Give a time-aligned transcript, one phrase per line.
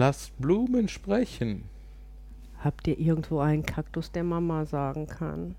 [0.00, 1.64] Lass Blumen sprechen.
[2.62, 5.56] Habt ihr irgendwo einen Kaktus, der Mama sagen kann?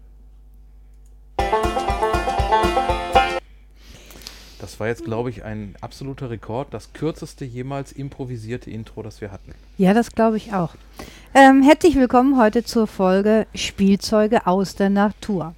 [4.61, 6.73] Das war jetzt, glaube ich, ein absoluter Rekord.
[6.73, 9.53] Das kürzeste jemals improvisierte Intro, das wir hatten.
[9.77, 10.73] Ja, das glaube ich auch.
[11.33, 15.53] Ähm, herzlich willkommen heute zur Folge Spielzeuge aus der Natur.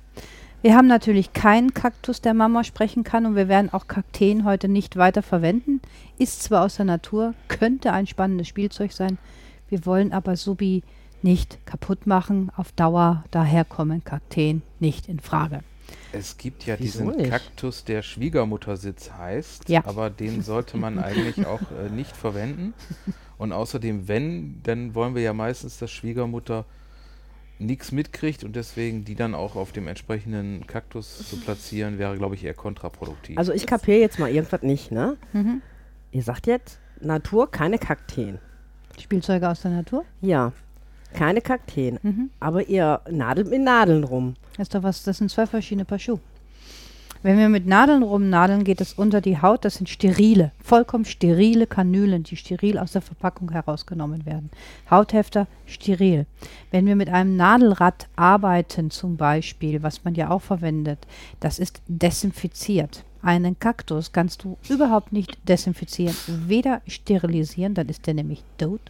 [0.61, 4.67] Wir haben natürlich keinen Kaktus, der Mama sprechen kann und wir werden auch Kakteen heute
[4.67, 5.81] nicht weiter verwenden.
[6.19, 9.17] Ist zwar aus der Natur, könnte ein spannendes Spielzeug sein.
[9.69, 10.83] Wir wollen aber Subi
[11.23, 12.51] nicht kaputt machen.
[12.55, 15.61] Auf Dauer daher kommen Kakteen nicht in Frage.
[16.13, 17.31] Es gibt ja Wieso diesen nicht?
[17.31, 19.83] Kaktus, der Schwiegermuttersitz heißt, Ja.
[19.85, 22.73] aber den sollte man eigentlich auch äh, nicht verwenden.
[23.39, 26.65] Und außerdem, wenn, dann wollen wir ja meistens, dass Schwiegermutter
[27.65, 32.35] nichts mitkriegt und deswegen die dann auch auf dem entsprechenden Kaktus zu platzieren, wäre, glaube
[32.35, 33.37] ich, eher kontraproduktiv.
[33.37, 35.17] Also ich kapiere jetzt mal irgendwas nicht, ne?
[35.33, 35.61] Mhm.
[36.11, 38.39] Ihr sagt jetzt, Natur, keine Kakteen.
[38.99, 40.05] Spielzeuge aus der Natur?
[40.21, 40.51] Ja,
[41.13, 41.99] keine Kakteen.
[42.01, 42.29] Mhm.
[42.39, 44.35] Aber ihr nadelt mit Nadeln rum.
[44.57, 46.19] Das ist doch was, das sind zwei verschiedene Paar Schuhe.
[47.23, 49.63] Wenn wir mit Nadeln rumnadeln, geht es unter die Haut.
[49.63, 54.49] Das sind sterile, vollkommen sterile Kanülen, die steril aus der Verpackung herausgenommen werden.
[54.89, 56.25] Hauthefter steril.
[56.71, 60.97] Wenn wir mit einem Nadelrad arbeiten, zum Beispiel, was man ja auch verwendet,
[61.39, 63.03] das ist desinfiziert.
[63.21, 68.81] Einen Kaktus kannst du überhaupt nicht desinfizieren, weder sterilisieren, dann ist der nämlich tot.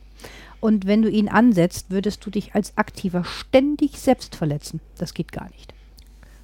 [0.61, 4.79] Und wenn du ihn ansetzt, würdest du dich als Aktiver ständig selbst verletzen.
[4.97, 5.73] Das geht gar nicht.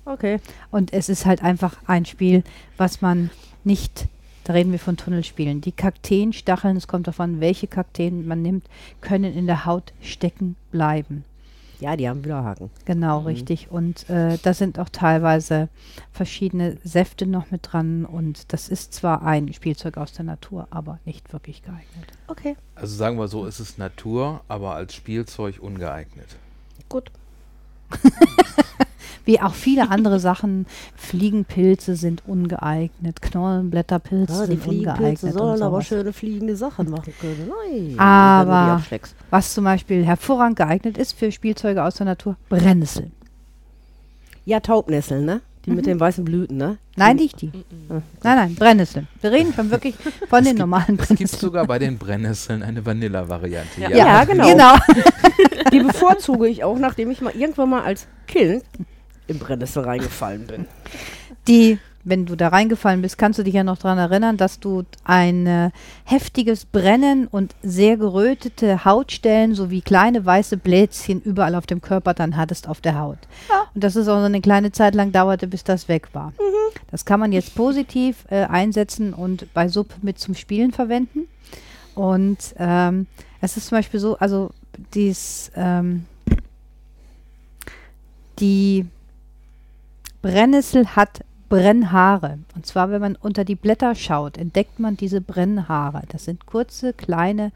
[0.08, 0.39] Okay.
[0.72, 2.44] Und es ist halt einfach ein Spiel,
[2.77, 3.30] was man
[3.63, 4.08] nicht,
[4.45, 5.59] da reden wir von Tunnelspielen.
[5.59, 8.66] Die Kakteenstacheln, es kommt davon, welche Kakteen man nimmt,
[9.02, 11.25] können in der Haut stecken bleiben.
[11.80, 12.72] Ja, die haben Widerhaken.
[12.85, 13.69] Genau, richtig.
[13.69, 15.69] Und äh, da sind auch teilweise
[16.12, 18.06] verschiedene Säfte noch mit dran.
[18.06, 21.85] Und das ist zwar ein Spielzeug aus der Natur, aber nicht wirklich geeignet.
[22.28, 22.56] Okay.
[22.74, 26.38] also sagen wir so, es ist Natur, aber als Spielzeug ungeeignet.
[26.89, 27.12] Gut.
[29.27, 30.65] Wie auch viele andere Sachen,
[30.95, 35.33] Fliegenpilze sind ungeeignet, Knollenblätterpilze Ah, die sind Fliegenpilze ungeeignet.
[35.33, 37.51] sollen aber schöne fliegende Sachen machen können.
[37.69, 37.99] Nein.
[37.99, 38.81] Aber-.
[39.29, 43.11] Was zum Beispiel hervorragend geeignet ist für Spielzeuge aus der Natur, Brennnesseln.
[44.45, 45.41] Ja, Taubnesseln, ne?
[45.65, 45.75] Die Mhm.
[45.75, 46.77] mit den weißen Blüten, ne?
[46.95, 47.51] Nein, nicht die.
[47.89, 49.07] Nein, nein, Brennnesseln.
[49.19, 49.95] Wir reden schon wirklich
[50.29, 51.39] von den gibt- normalen Es gibt Brennnesseln.
[51.41, 53.81] sogar bei den Brennnesseln eine Vanilla-Variante.
[53.81, 53.89] Ja.
[53.89, 54.47] Ja, genau.
[54.47, 54.75] genau.
[55.73, 58.63] Die bevorzuge ich auch, nachdem ich mal irgendwann mal als Kind
[59.27, 60.65] im Brennnessel reingefallen bin.
[61.47, 64.83] Die, wenn du da reingefallen bist, kannst du dich ja noch daran erinnern, dass du
[65.03, 65.71] ein äh,
[66.05, 72.38] heftiges Brennen und sehr gerötete Hautstellen sowie kleine weiße Blätzchen überall auf dem Körper dann
[72.38, 73.19] hattest auf der Haut.
[73.73, 76.33] Und dass es auch so eine kleine Zeit lang dauerte, bis das weg war.
[76.91, 81.27] Das kann man jetzt positiv äh, einsetzen und bei Suppe mit zum Spielen verwenden.
[81.95, 83.07] Und ähm,
[83.41, 84.51] es ist zum Beispiel so, also
[84.94, 86.05] dies, ähm,
[88.39, 88.85] die
[90.27, 92.39] Brennnessel hat Brennhaare.
[92.53, 96.01] Und zwar, wenn man unter die Blätter schaut, entdeckt man diese Brennhaare.
[96.09, 97.53] Das sind kurze, kleine,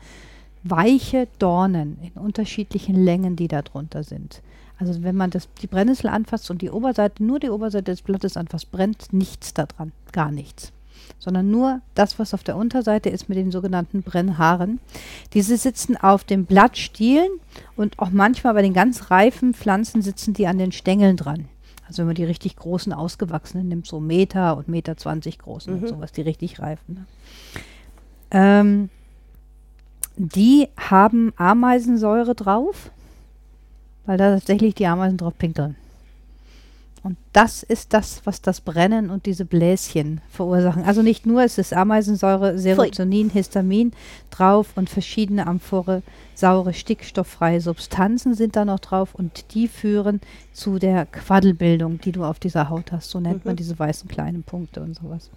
[0.63, 4.41] weiche Dornen in unterschiedlichen Längen, die da drunter sind.
[4.79, 8.37] Also wenn man das, die Brennnessel anfasst und die Oberseite, nur die Oberseite des Blattes
[8.37, 10.71] anfasst, brennt nichts daran, gar nichts.
[11.19, 14.79] Sondern nur das, was auf der Unterseite ist mit den sogenannten Brennhaaren.
[15.33, 17.31] Diese sitzen auf den Blattstielen
[17.75, 21.49] und auch manchmal bei den ganz reifen Pflanzen sitzen die an den Stängeln dran.
[21.91, 25.89] Also wenn man die richtig großen, ausgewachsenen nimmt, so Meter und Meter 20 großen und
[25.89, 26.95] sowas, die richtig reifen.
[26.95, 27.05] Ne?
[28.31, 28.89] Ähm,
[30.15, 32.91] die haben Ameisensäure drauf,
[34.05, 35.75] weil da tatsächlich die Ameisen drauf pinkeln.
[37.03, 40.83] Und das ist das, was das Brennen und diese Bläschen verursachen.
[40.83, 43.91] Also nicht nur, es ist Ameisensäure, Serotonin, Histamin
[44.29, 46.03] drauf und verschiedene amphore,
[46.35, 50.21] saure, stickstofffreie Substanzen sind da noch drauf und die führen
[50.53, 53.09] zu der Quaddelbildung, die du auf dieser Haut hast.
[53.09, 55.31] So nennt man diese weißen kleinen Punkte und sowas.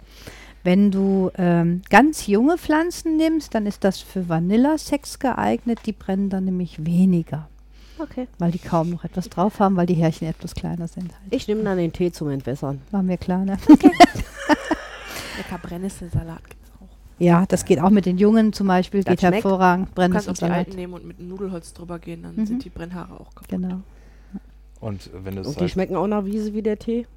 [0.63, 5.79] Wenn du ähm, ganz junge Pflanzen nimmst, dann ist das für Vanillasex geeignet.
[5.85, 7.47] Die brennen dann nämlich weniger,
[7.97, 8.27] Okay.
[8.39, 11.11] weil die kaum noch etwas drauf haben, weil die Härchen etwas kleiner sind.
[11.13, 11.21] Halt.
[11.33, 12.81] Ich nehme dann den Tee zum Entwässern.
[12.91, 13.57] War mir klar, ne?
[15.37, 16.87] Lecker Brennnesselsalat gibt's auch.
[17.19, 19.35] Ja, das geht auch mit den Jungen zum Beispiel, Das geht schmeckt.
[19.43, 19.89] hervorragend.
[19.89, 20.57] Du kannst auch die Brennnesselsalat.
[20.57, 22.45] alten nehmen und mit Nudelholz drüber gehen, dann Mhm.
[22.45, 23.47] sind die Brennhaare auch kaputt.
[23.49, 23.79] Genau.
[24.81, 27.07] Und wenn es Und die halt, schmecken auch nach Wiese wie der Tee?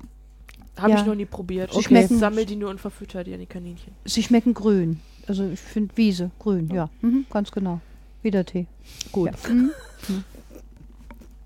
[0.77, 1.01] Habe Ja.
[1.01, 1.73] ich noch nie probiert.
[1.73, 3.93] Sie Ich schmecken- sammel die nur und verfütter die an die Kaninchen.
[4.05, 5.01] Sie schmecken grün.
[5.27, 6.89] Also ich finde Wiese, grün, ja.
[7.03, 7.81] Mhm, ganz genau.
[8.23, 8.67] Wieder Tee.
[9.13, 9.31] Gut.
[9.45, 9.51] Ja.
[9.53, 9.71] Mhm.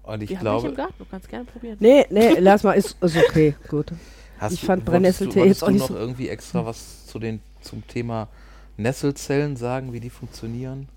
[0.04, 1.76] und ich die habe ich im glaube, Garten, du kannst gerne probieren.
[1.80, 3.92] Nee, nee, lass mal, ist, ist okay, gut.
[4.38, 7.06] hast ich du- fand Brennnesseltee du, jetzt auch du nicht noch so- irgendwie extra was
[7.06, 8.28] zu den, zum Thema
[8.76, 10.88] Nesselzellen sagen, wie die funktionieren?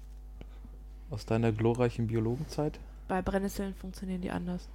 [1.11, 2.79] aus deiner glorreichen Biologenzeit?
[3.07, 4.67] Bei Brennnesseln funktionieren die anders.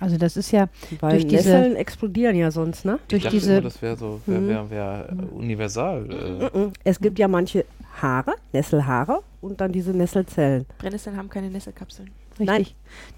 [0.00, 0.68] Also das ist ja
[1.00, 2.98] Weil Durch diese- Nesseln explodieren ja sonst, ne?
[3.08, 4.48] durch ich dachte diese immer, das wäre so, wär, Mhm.
[4.48, 6.50] wär, wär, äh, universal.
[6.52, 6.72] Äh, Mhm.
[6.84, 7.64] Es gibt ja manche
[8.02, 10.66] Haare, Nesselhaare und dann diese Nesselzellen.
[10.76, 12.10] Brennnesseln haben keine Nesselkapseln.
[12.38, 12.46] Richtig.
[12.46, 12.66] Nein.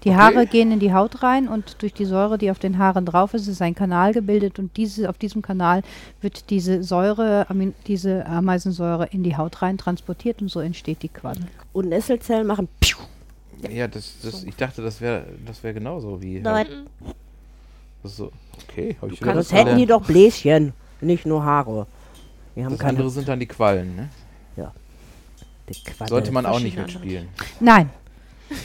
[0.03, 0.17] Die Okay.
[0.17, 3.33] Haare gehen in die Haut rein und durch die Säure, die auf den Haaren drauf
[3.33, 5.83] ist, ist ein Kanal gebildet und diese, auf diesem Kanal
[6.21, 7.45] wird diese Säure,
[7.87, 11.41] diese Ameisensäure in die Haut rein transportiert und so entsteht die Qualle.
[11.73, 12.97] Und Nesselzellen machen Piu.
[13.69, 16.39] ja, das, das, ich dachte, das wäre das wär genauso wie.
[16.39, 16.67] Nein.
[16.67, 17.11] Mhm.
[18.03, 18.31] Das so,
[18.63, 21.87] okay, hab ich Ja, wieder das hätten die doch Bläschen, nicht nur Haare.
[22.55, 24.09] Die haben Das keine andere sind dann die Quallen, ne?
[25.69, 26.09] die Qualle.
[26.09, 27.27] Sollte man auch nicht mitspielen.
[27.59, 27.89] Nein,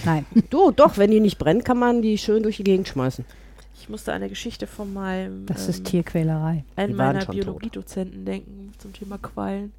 [0.04, 0.26] nein.
[0.50, 3.24] Du, doch, wenn die nicht brennen, kann man die schön durch die Gegend schmeißen.
[3.80, 6.64] Ich musste an eine Geschichte von meinem Das ähm, ist Tierquälerei.
[6.76, 7.44] einen Die waren meiner schon tot.
[7.44, 9.72] Biologiedozenten denken zum Thema Quallen.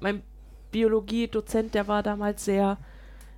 [0.00, 0.22] Mein
[0.72, 2.76] Biologiedozent, der war damals sehr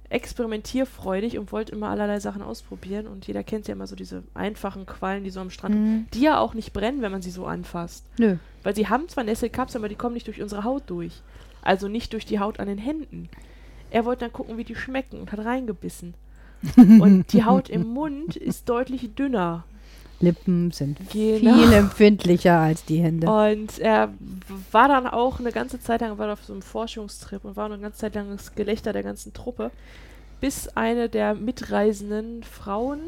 [0.09, 3.07] experimentierfreudig und wollte immer allerlei Sachen ausprobieren.
[3.07, 6.21] Und jeder kennt ja immer so diese einfachen Quallen, die so am Strand, Hm, die
[6.23, 8.05] ja auch nicht brennen, wenn man sie so anfasst.
[8.19, 8.37] nö.
[8.63, 11.21] Weil sie haben zwar Nesselkapseln, aber die kommen nicht durch unsere Haut durch.
[11.63, 13.29] Also nicht durch die Haut an den Händen.
[13.93, 16.15] Er wollte dann gucken, wie die schmecken und hat reingebissen.
[16.77, 19.65] Und die Haut im Mund ist deutlich dünner.
[20.21, 21.55] Lippen sind Genau.
[21.55, 23.29] viel empfindlicher als die Hände.
[23.29, 24.11] Und er
[24.71, 27.79] war dann auch eine ganze Zeit lang war auf so einem Forschungstrip und war eine
[27.81, 29.73] ganze Zeit lang das Gelächter der ganzen Truppe,
[30.41, 33.01] bis eine der mitreisenden Frauen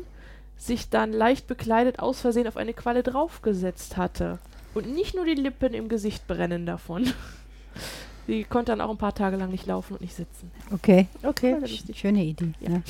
[0.56, 4.40] sich dann leicht bekleidet aus Versehen auf eine Qualle draufgesetzt hatte.
[4.75, 7.12] Und nicht nur die Lippen im Gesicht brennen davon.
[8.26, 10.50] Sie konnte dann auch ein paar Tage lang nicht laufen und nicht sitzen.
[10.73, 11.56] Okay, Okay.
[11.94, 12.53] Schöne Idee.
[12.61, 12.71] Ja.
[12.71, 12.82] Ja.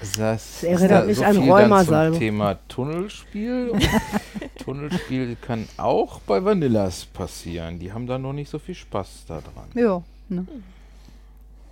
[0.00, 2.18] Das erinnert ist mich so an Rheumasalbe.
[2.18, 3.72] Thema Tunnelspiel.
[4.62, 7.78] Tunnelspiel kann auch bei Vanillas passieren.
[7.78, 9.70] Die haben da noch nicht so viel Spaß daran.
[9.74, 10.46] Ja, ne?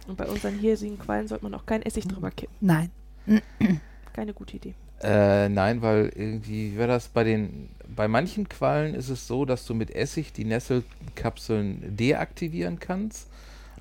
[0.09, 2.55] Und bei unseren hiesigen Quallen sollte man auch kein Essig drüber kippen.
[2.61, 2.91] Nein.
[4.13, 4.75] Keine gute Idee.
[5.03, 9.67] Äh, nein, weil irgendwie wäre das bei den bei manchen Quallen ist es so, dass
[9.67, 13.29] du mit Essig die Nesselkapseln deaktivieren kannst.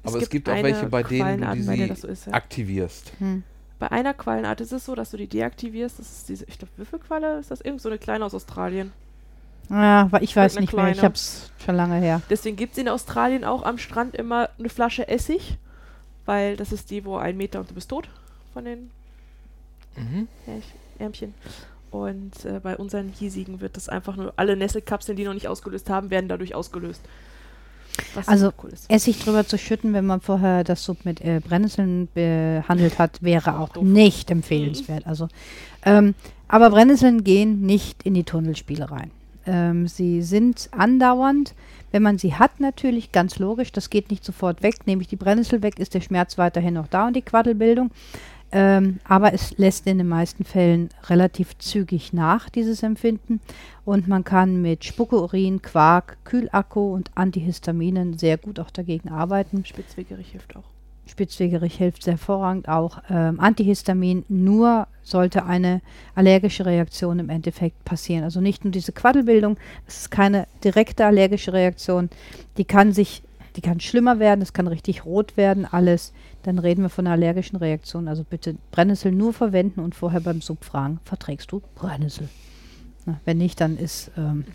[0.04, 2.34] Aber es gibt, auch eine welche, bei denen du die sie das so ist, ja.
[2.34, 3.14] aktivierst.
[3.20, 3.44] Hm.
[3.80, 6.00] Bei einer Quallenart ist es so, dass du die deaktivierst.
[6.00, 7.62] Das ist diese, ich glaube, Würfelqualle ist das?
[7.62, 8.92] Irgend so eine kleine aus Australien.
[9.70, 10.88] Ja, wa- ich weiß nicht mehr.
[10.88, 11.08] Ich kleine.
[11.08, 12.22] hab's schon lange her.
[12.30, 15.58] Deswegen gibt es in Australien auch am Strand immer eine Flasche Essig,
[16.26, 18.10] weil das ist die, wo ein Meter und du bist tot
[18.54, 18.92] von den
[19.98, 20.28] Mhm.
[21.02, 21.34] Ärmchen.
[21.92, 25.90] Und äh, bei unseren hiesigen wird das einfach nur, alle Nesselkapseln, die noch nicht ausgelöst
[25.90, 27.02] haben, werden dadurch ausgelöst.
[28.14, 28.90] Was Also, cool ist.
[28.90, 33.60] Essig drüber zu schütten, wenn man vorher das Sub mit äh, Brennnesseln behandelt hat, wäre
[33.60, 33.84] auch Doof.
[33.84, 35.06] nicht empfehlenswert.
[35.06, 35.28] Also,
[35.86, 36.16] ähm,
[36.48, 39.12] aber Brennnesseln gehen nicht in die Tunnelspiele rein.
[39.46, 41.54] Ähm, sie sind andauernd,
[41.92, 43.72] wenn man sie hat, natürlich ganz logisch.
[43.72, 44.76] Das geht nicht sofort weg.
[44.86, 47.92] Nehme ich die Brennnessel weg, ist der Schmerz weiterhin noch da und die Quaddelbildung.
[48.52, 53.40] Ähm, aber es lässt in den meisten Fällen relativ zügig nach, dieses Empfinden.
[53.86, 59.66] Und man kann mit Spucke, Urin, Quark, Kühlakku und Antihistaminen sehr gut auch dagegen arbeiten.
[59.66, 60.64] Spitzwegerich hilft auch.
[61.12, 63.02] Spitzwegerich hilft sehr hervorragend auch.
[63.10, 65.82] Ähm, Antihistamin, nur sollte eine
[66.16, 68.24] allergische Reaktion im Endeffekt passieren.
[68.24, 72.10] Also nicht nur diese Quaddelbildung, das ist keine direkte allergische Reaktion.
[72.58, 73.24] Die kann sich,
[73.56, 76.14] die kann schlimmer werden, es kann richtig rot werden, alles.
[76.44, 78.08] Dann reden wir von einer allergischen Reaktion.
[78.08, 82.30] Also bitte Brennnessel nur verwenden und vorher beim Sub fragen, verträgst du Brennnessel?
[83.06, 84.46] Na, wenn nicht, dann ist ähm.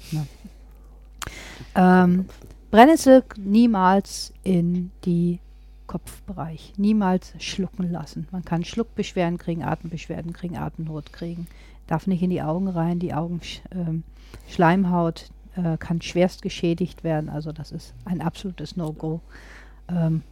[1.74, 2.26] Ähm,
[2.70, 5.40] Brennnessel niemals in die
[5.86, 6.72] Kopfbereich.
[6.76, 8.26] Niemals schlucken lassen.
[8.32, 11.46] Man kann Schluckbeschwerden kriegen, Atembeschwerden kriegen, Atemnot kriegen.
[11.86, 12.98] Darf nicht in die Augen rein.
[12.98, 14.02] Die Augenschleimhaut ähm,
[14.48, 17.30] Schleimhaut, äh, kann schwerst geschädigt werden.
[17.30, 19.20] Also das ist ein absolutes No-Go.
[19.88, 20.22] Ähm,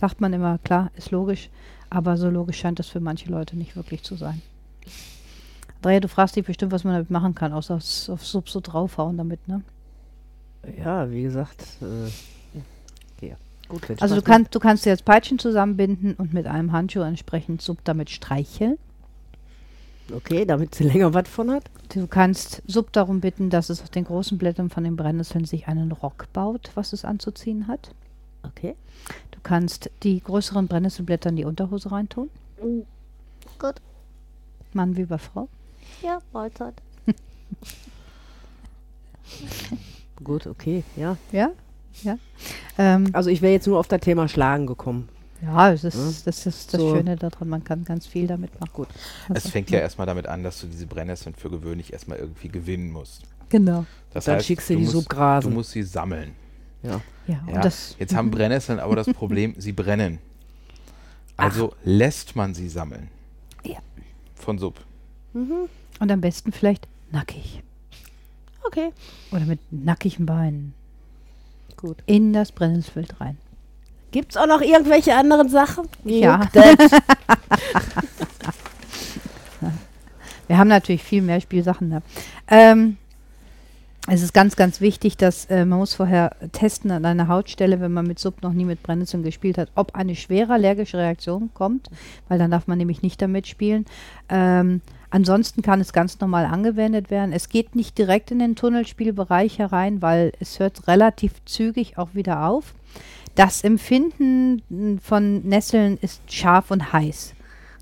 [0.00, 1.50] sagt man immer, klar, ist logisch.
[1.90, 4.40] Aber so logisch scheint das für manche Leute nicht wirklich zu sein.
[5.76, 8.60] Andrea, du fragst dich bestimmt, was man damit machen kann, außer aufs, aufs Sub so
[8.60, 9.62] draufhauen damit, ne?
[10.78, 13.36] Ja, wie gesagt, äh, ja.
[13.68, 17.00] Gut, wenn Also du kannst, du kannst dir jetzt Peitschen zusammenbinden und mit einem Handschuh
[17.00, 18.78] entsprechend Sub damit streicheln.
[20.14, 21.64] Okay, damit sie länger was von hat.
[21.94, 25.68] Du kannst Sub darum bitten, dass es auf den großen Blättern von den Brennnesseln sich
[25.68, 27.94] einen Rock baut, was es anzuziehen hat.
[28.42, 28.74] Okay.
[29.30, 32.30] Du kannst die größeren Brennnesselblätter in die Unterhose reintun.
[33.58, 33.74] Gut.
[34.72, 35.48] Mann wie bei Frau.
[36.02, 36.74] Ja, Mahlzeit.
[40.22, 41.16] Gut, okay, ja.
[41.32, 41.50] Ja?
[42.02, 42.18] Ja.
[42.78, 45.08] Ähm, Also ich wäre jetzt nur auf das Thema Schlagen gekommen.
[45.42, 46.00] ja, es ist, Ja.
[46.26, 46.94] das ist das So.
[46.94, 47.48] Schöne daran.
[47.48, 48.70] Man kann ganz viel damit machen.
[48.72, 48.88] Gut.
[49.32, 52.90] Es fängt ja erstmal damit an, dass du diese Brennnesseln für gewöhnlich erstmal irgendwie gewinnen
[52.92, 53.22] musst.
[53.48, 53.86] Genau.
[54.12, 55.50] Das Dann heißt, schickst du die Subgrasen.
[55.50, 56.32] Du musst sie sammeln.
[56.82, 57.00] Ja.
[57.26, 60.18] Ja, Ja, und das, Jetzt haben Brennnesseln aber das Problem, sie brennen.
[61.36, 63.08] Also lässt man sie sammeln.
[63.64, 63.78] Ja.
[64.34, 64.80] Von Sub.
[65.32, 65.68] Und
[66.10, 67.62] am besten vielleicht nackig.
[68.64, 68.92] Okay.
[69.32, 70.74] Oder mit nackigen Beinen.
[71.76, 71.96] Gut.
[72.06, 73.38] In das Brennnesselfeld rein.
[74.10, 75.88] Gibt's auch noch irgendwelche anderen Sachen?
[76.04, 76.48] Ja.
[80.48, 82.02] Wir haben natürlich viel mehr Spielsachen da.
[82.48, 82.96] Ähm,
[84.12, 87.92] es ist ganz, ganz wichtig, dass äh, man muss vorher testen an einer Hautstelle, wenn
[87.92, 91.88] man mit Sub noch nie mit Brennnesseln gespielt hat, ob eine schwere allergische Reaktion kommt,
[92.28, 93.86] weil dann darf man nämlich nicht damit spielen.
[94.28, 97.32] Ähm, ansonsten kann es ganz normal angewendet werden.
[97.32, 102.46] Es geht nicht direkt in den Tunnelspielbereich herein, weil es hört relativ zügig auch wieder
[102.46, 102.74] auf.
[103.36, 107.34] Das Empfinden von Nesseln ist scharf und heiß.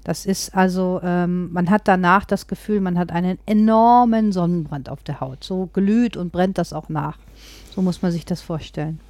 [0.09, 5.03] Das ist also, ähm, man hat danach das Gefühl, man hat einen enormen Sonnenbrand auf
[5.03, 5.45] der Haut.
[5.45, 7.19] So glüht und brennt das auch nach.
[7.75, 9.01] So muss man sich das vorstellen.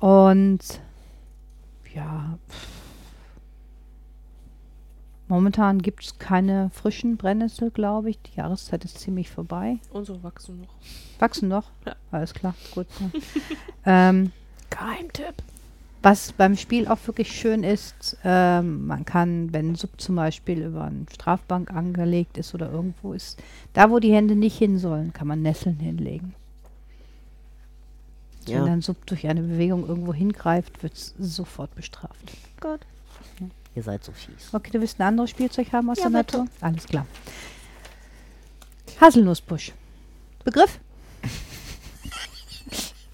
[0.00, 0.08] Ja.
[0.08, 0.60] Und
[1.92, 2.38] ja,
[5.26, 8.22] momentan gibt es keine frischen Brennnessel, glaube ich.
[8.22, 9.80] Die Jahreszeit ist ziemlich vorbei.
[9.90, 10.74] Unsere wachsen noch.
[11.18, 11.72] Wachsen noch?
[11.86, 11.96] Ja.
[12.12, 12.86] Alles klar, gut.
[13.00, 13.10] Ja.
[14.10, 14.30] ähm,
[14.70, 15.42] Geheimtipp.
[16.02, 20.62] Was beim Spiel auch wirklich schön ist, ähm, man kann, wenn ein Sub zum Beispiel
[20.62, 23.38] über eine Strafbank angelegt ist oder irgendwo ist,
[23.74, 26.34] da wo die Hände nicht hin sollen, kann man Nesseln hinlegen.
[28.46, 28.64] Ja.
[28.64, 32.32] Wenn ein Sub durch eine Bewegung irgendwo hingreift, wird es sofort bestraft.
[32.60, 32.80] Gut.
[33.74, 34.52] Ihr seid so fies.
[34.52, 36.38] Okay, du willst ein anderes Spielzeug haben aus Ja, der bitte.
[36.38, 36.52] Natur?
[36.60, 37.06] Alles klar.
[39.00, 39.72] Haselnussbusch.
[40.44, 40.80] Begriff?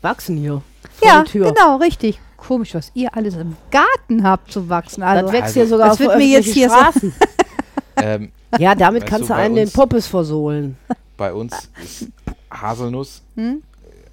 [0.01, 0.63] Wachsen hier.
[1.03, 1.53] Ja, der Tür.
[1.53, 2.21] genau, richtig.
[2.47, 5.03] Komisch, was ihr alles im Garten habt zu wachsen.
[5.03, 7.13] Also, das wächst also- hier sogar Das auf wird mir jetzt öffentlichen hier Straßen.
[7.97, 10.77] ähm, Ja, damit Weißt kannst du, einen den Poppes versohlen.
[11.17, 12.09] bei uns ist
[12.51, 13.63] Haselnuss Hm?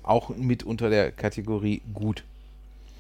[0.02, 2.24] auch mit unter der Kategorie gut.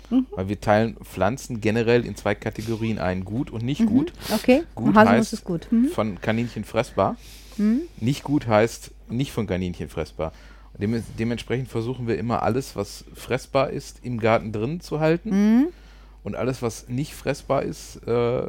[0.09, 0.27] Mhm.
[0.31, 4.13] Weil wir teilen Pflanzen generell in zwei Kategorien ein, gut und nicht gut.
[4.33, 5.67] Okay, Gut Haselnuss heißt ist gut.
[5.71, 5.87] Mhm.
[5.89, 7.15] von Kaninchen fressbar.
[7.57, 7.81] Mhm.
[7.99, 10.31] Nicht gut heißt nicht von Kaninchen fressbar.
[10.77, 15.29] Dem, dementsprechend versuchen wir immer alles, was fressbar ist, im Garten drin zu halten.
[15.29, 15.67] Mhm.
[16.23, 18.47] Und alles, was nicht fressbar ist, äh,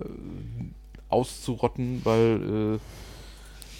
[1.09, 2.81] auszurotten, weil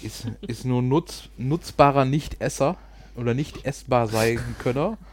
[0.01, 2.77] äh, ist, ist nur nutz, nutzbarer Nicht-Esser
[3.15, 4.97] oder nicht essbar sein Könner.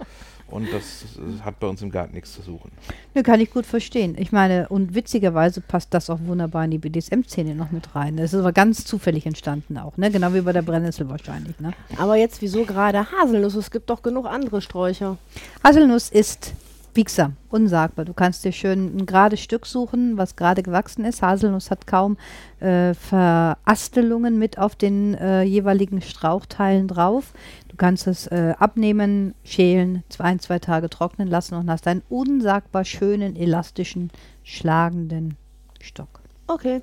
[0.53, 1.05] Und das
[1.45, 2.71] hat bei uns im Garten nichts zu suchen.
[3.15, 4.15] Ne, kann ich gut verstehen.
[4.19, 8.17] Ich meine, und witzigerweise passt das auch wunderbar in die BDSM-Szene noch mit rein.
[8.19, 10.11] Das ist aber ganz zufällig entstanden auch, ne?
[10.11, 11.73] Genau wie bei der Brennnessel wahrscheinlich, ne?
[11.97, 13.55] Aber jetzt, wieso gerade Haselnuss?
[13.55, 15.17] Es gibt doch genug andere Sträucher.
[15.65, 16.55] Haselnuss ist
[16.95, 18.05] biegsam, unsagbar.
[18.05, 21.23] Du kannst dir schön ein gerades Stück suchen, was gerade gewachsen ist.
[21.23, 22.17] Haselnuss hat kaum
[22.61, 27.33] äh, Verastelungen mit auf den äh, jeweiligen Strauchteilen drauf.
[27.73, 32.03] Du kannst es äh, abnehmen, schälen, zwei, ein, zwei Tage trocknen lassen und hast einen
[32.11, 34.11] unsagbar schönen, elastischen,
[34.45, 35.39] schlagenden
[35.81, 36.21] Stock.
[36.47, 36.83] Okay.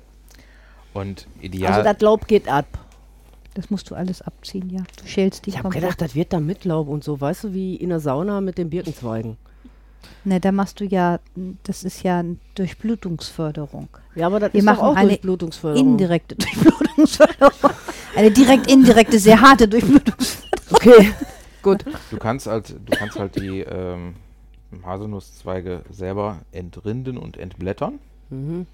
[0.92, 1.82] Und Also ideal.
[1.84, 2.66] das Laub geht ab.
[3.54, 4.82] Das musst du alles abziehen, ja.
[5.00, 7.20] Du schälst die Ich habe gedacht, das wird da mit Laub und so.
[7.20, 9.36] Weißt du, wie in der Sauna mit den Birkenzweigen.
[10.24, 11.20] Ne, da machst du ja,
[11.62, 12.24] das ist ja
[12.56, 13.88] Durchblutungsförderung.
[14.16, 15.88] Ja, aber das Wir ist doch machen auch eine Durchblutungsförderung.
[15.88, 17.70] Indirekte Durchblutungsförderung.
[18.16, 20.49] Eine direkt indirekte, sehr harte Durchblutungsförderung.
[20.70, 21.12] Okay,
[21.62, 21.84] gut.
[22.10, 24.14] Du kannst halt, du kannst halt die ähm,
[24.84, 27.98] Haselnusszweige selber entrinden und entblättern.
[28.30, 28.66] Mhm.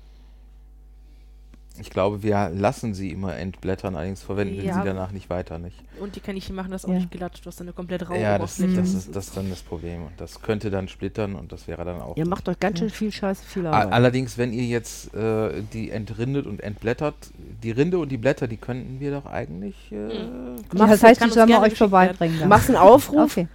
[1.80, 4.75] Ich glaube, wir lassen sie immer entblättern, allerdings verwenden wir Ja.
[4.75, 5.76] sie danach nicht weiter nicht.
[6.00, 6.97] Und die Kaninchen machen das auch Ja.
[6.97, 7.40] nicht glatt.
[7.42, 10.02] Du hast eine komplett raue ja, das, das, ist, das ist dann das Problem.
[10.04, 12.16] Und das könnte dann splittern und das wäre dann auch.
[12.16, 13.92] Ihr macht euch ganz schön viel Scheiße, viel Arbeit.
[13.92, 17.14] Allerdings, wenn ihr jetzt äh, die entrindet und entblättert,
[17.62, 19.75] die Rinde und die Blätter, die könnten wir doch eigentlich.
[19.92, 20.56] Äh, Mhm.
[20.78, 22.38] Das heißt, kann sollen wir gerne euch vorbeibringen.
[22.40, 22.49] Dann.
[22.49, 23.49] machst einen Aufruf, Okay.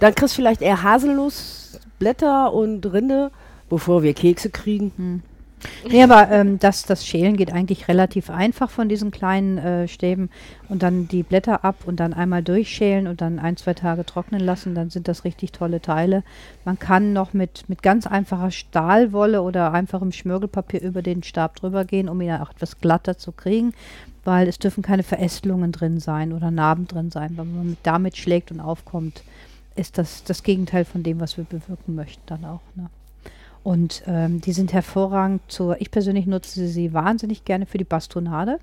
[0.00, 3.30] dann kriegst du vielleicht eher Haselnussblätter und Rinde,
[3.68, 4.92] bevor wir Kekse kriegen.
[4.96, 5.22] Hm.
[5.88, 10.30] Nee, aber ähm, das, das Schälen geht eigentlich relativ einfach von diesen kleinen äh, Stäben
[10.68, 14.40] und dann die Blätter ab und dann einmal durchschälen und dann ein, zwei Tage trocknen
[14.40, 16.24] lassen, dann sind das richtig tolle Teile.
[16.64, 21.84] Man kann noch mit, mit ganz einfacher Stahlwolle oder einfachem Schmirgelpapier über den Stab drüber
[21.84, 23.72] gehen, um ihn auch etwas glatter zu kriegen,
[24.24, 27.36] weil es dürfen keine Verästelungen drin sein oder Narben drin sein.
[27.36, 29.22] Wenn man mit, damit schlägt und aufkommt,
[29.74, 32.62] ist das das Gegenteil von dem, was wir bewirken möchten dann auch.
[32.74, 32.88] Ne?
[33.66, 38.60] Und ähm, die sind hervorragend zur, ich persönlich nutze sie wahnsinnig gerne für die Bastonade,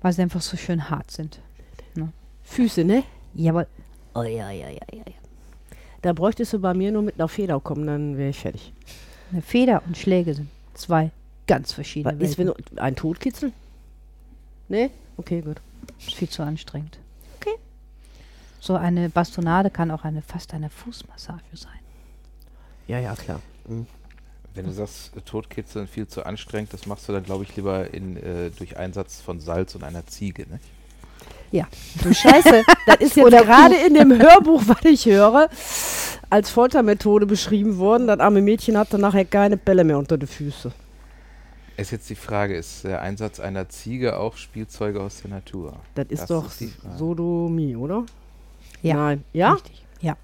[0.00, 1.38] weil sie einfach so schön hart sind.
[2.42, 3.02] Füße, ne?
[3.34, 3.66] Jawohl.
[4.14, 5.04] Oh ja, ja, ja, ja.
[6.00, 8.72] Da bräuchtest du bei mir nur mit einer Feder kommen, dann wäre ich fertig.
[9.32, 11.10] Eine Feder und Schläge sind zwei
[11.46, 13.52] ganz verschiedene Was ist, wenn du ein Totkitzel?
[14.70, 14.88] Ne?
[15.18, 15.60] Okay, gut.
[15.98, 16.98] ist viel zu anstrengend.
[17.38, 17.56] Okay.
[18.60, 21.80] So eine Bastonade kann auch eine fast eine Fußmassage sein.
[22.88, 23.38] Ja, ja, klar.
[23.68, 23.86] Mhm.
[24.54, 27.92] Wenn du sagst, äh, Totkitzeln viel zu anstrengend, das machst du dann, glaube ich, lieber
[27.92, 30.60] in, äh, durch Einsatz von Salz und einer Ziege, ne?
[32.02, 35.48] Du Scheiße, das ist jetzt Oder gerade in dem Hörbuch, was ich höre,
[36.30, 38.06] als Foltermethode beschrieben worden.
[38.06, 40.72] Das arme Mädchen hatte nachher keine Bälle mehr unter den Füßen.
[41.76, 45.76] Ist jetzt die Frage, ist der Einsatz einer Ziege auch Spielzeuge aus der Natur?
[45.94, 46.76] Das ist Das doch ist.
[46.96, 48.04] Sodomie, oder?
[48.82, 48.94] Ja.
[48.96, 49.24] Nein.
[49.32, 49.52] Ja?
[49.52, 49.84] Richtig.
[50.02, 50.16] Ja.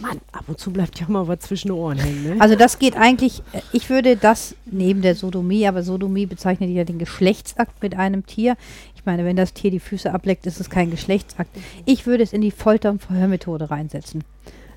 [0.00, 2.36] Mann, ab und zu bleibt ja mal was zwischen den Ohren hängen, ne?
[2.38, 6.84] Also das geht eigentlich, äh, ich würde das neben der Sodomie, aber Sodomie bezeichnet ja
[6.84, 8.56] den Geschlechtsakt mit einem Tier.
[8.94, 11.50] Ich meine, wenn das Tier die Füße ableckt, ist es kein Geschlechtsakt.
[11.86, 14.22] Ich würde es in die Folter- und Verhörmethode reinsetzen.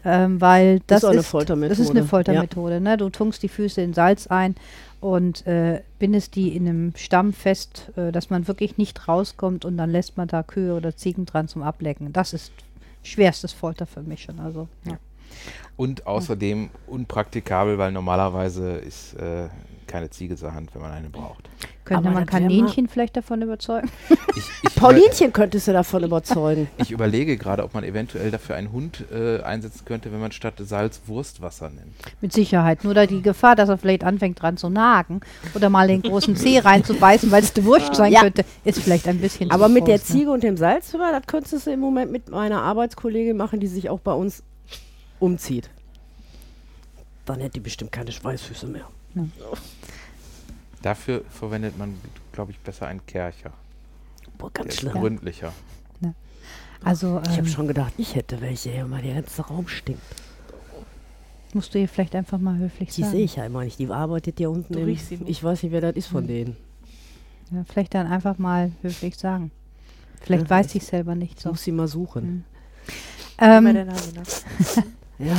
[0.06, 1.70] Ähm, weil das, ist auch eine ist, Foltermethode.
[1.70, 2.06] das ist eine Ja.
[2.06, 2.80] Foltermethode.
[2.80, 2.96] Ne?
[2.96, 4.56] Du tunkst die Füße in Salz ein
[5.02, 9.76] und äh, bindest die in einem Stamm fest, äh, dass man wirklich nicht rauskommt und
[9.76, 12.14] dann lässt man da Kühe oder Ziegen dran zum Ablecken.
[12.14, 12.54] Das ist
[13.04, 14.40] schwerstes Folter für mich schon.
[14.40, 14.98] Also, ja.
[15.76, 19.48] Und außerdem unpraktikabel, weil normalerweise ist äh,
[19.90, 21.50] keine Ziege zur Hand, wenn man eine braucht.
[21.84, 23.90] Könnte Aber man Kaninchen vielleicht davon überzeugen?
[24.36, 26.70] Ich, ich, Paulinchen könntest du davon überzeugen.
[26.78, 30.54] ich überlege gerade, ob man eventuell dafür einen Hund äh, einsetzen könnte, wenn man statt
[30.60, 31.96] Salz Wurstwasser nimmt.
[32.22, 32.84] Mit Sicherheit.
[32.84, 35.22] Nur da die Gefahr, dass er vielleicht anfängt dran zu nagen
[35.56, 38.22] oder mal den großen Zeh reinzubeißen, weil es die Wurst sein Ja.
[38.22, 40.16] könnte, ist vielleicht ein bisschen Aber zu mit der groß, ne?
[40.16, 43.90] Ziege und dem Salzwürmer, das könntest du im Moment mit meiner Arbeitskollegin machen, die sich
[43.90, 44.44] auch bei uns
[45.20, 45.70] umzieht.
[47.26, 48.88] Dann hätte die bestimmt keine Schweißfüße mehr.
[50.82, 51.94] Dafür verwendet man,
[52.32, 53.52] glaube ich, besser einen Kercher.
[54.38, 54.94] Boah, Der ganz ist schlimm.
[54.94, 55.54] gründlicher.
[56.82, 58.72] Also Ich habe ähm, schon gedacht, ich hätte welche.
[58.72, 60.02] Ja, mal der ganze Raum stinkt.
[61.54, 63.12] musst du ihr vielleicht einfach mal höflich Die sagen.
[63.12, 63.78] sehe ich ja immer nicht.
[63.80, 64.72] Die arbeitet ja unten.
[64.72, 66.28] Du im- riechst sie ich weiß nicht, wer das ist von Hm.
[66.30, 66.58] denen.
[67.52, 69.52] Ja, vielleicht dann einfach mal höflich sagen.
[70.22, 71.50] Vielleicht Ja, weiß ich selber nicht Ich so.
[71.50, 72.46] muss sie mal suchen.
[73.38, 73.96] Immer Ähm, nach.
[75.20, 75.36] Ja.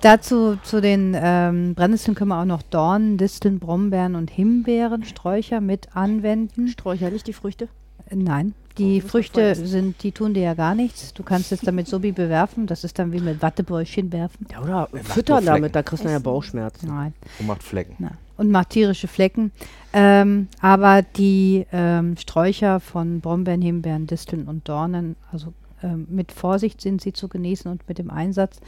[0.00, 5.60] Dazu zu den ähm, Brennnesseln können wir auch noch Dornen, Disteln, Brombeeren und Himbeeren, Sträucher
[5.60, 6.68] mit anwenden.
[6.68, 7.68] Sträucher, nicht die Früchte?
[8.08, 11.12] Äh, Nein, Oh, die man Früchte sind, die tun dir ja gar nichts.
[11.12, 12.66] Du kannst es damit so wie bewerfen.
[12.66, 14.46] Das ist dann wie mit Wattebäuschen werfen.
[14.50, 16.18] Ja, oder füttern damit, da kriegst du ja.
[16.18, 16.88] Bauchschmerzen.
[16.88, 17.12] Nein.
[17.38, 17.96] Und macht Flecken.
[17.98, 19.52] Na, und macht tierische Flecken.
[19.92, 26.80] Ähm, aber die ähm, Sträucher von Brombeeren, Himbeeren, Disteln und Dornen, also ähm, mit Vorsicht
[26.80, 28.60] sind sie zu genießen und mit dem Einsatz.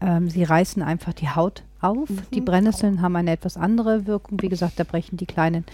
[0.00, 2.08] Ähm, sie reißen einfach die Haut auf.
[2.32, 4.40] Die Brennnesseln haben eine etwas andere Wirkung.
[4.40, 5.64] Wie gesagt, da brechen die kleinen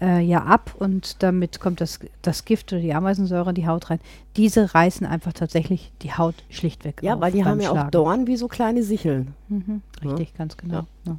[0.00, 3.88] äh, ja ab und damit kommt das, das Gift oder die Ameisensäure in die Haut
[3.90, 4.00] rein.
[4.36, 7.00] Diese reißen einfach tatsächlich die Haut schlicht weg.
[7.02, 7.90] Ja, auf weil die haben ja auch.
[7.90, 9.34] Dornen wie so kleine Sicheln.
[9.48, 10.10] Mhm, Ja.
[10.10, 10.86] richtig, ganz genau.
[11.06, 11.16] Ja.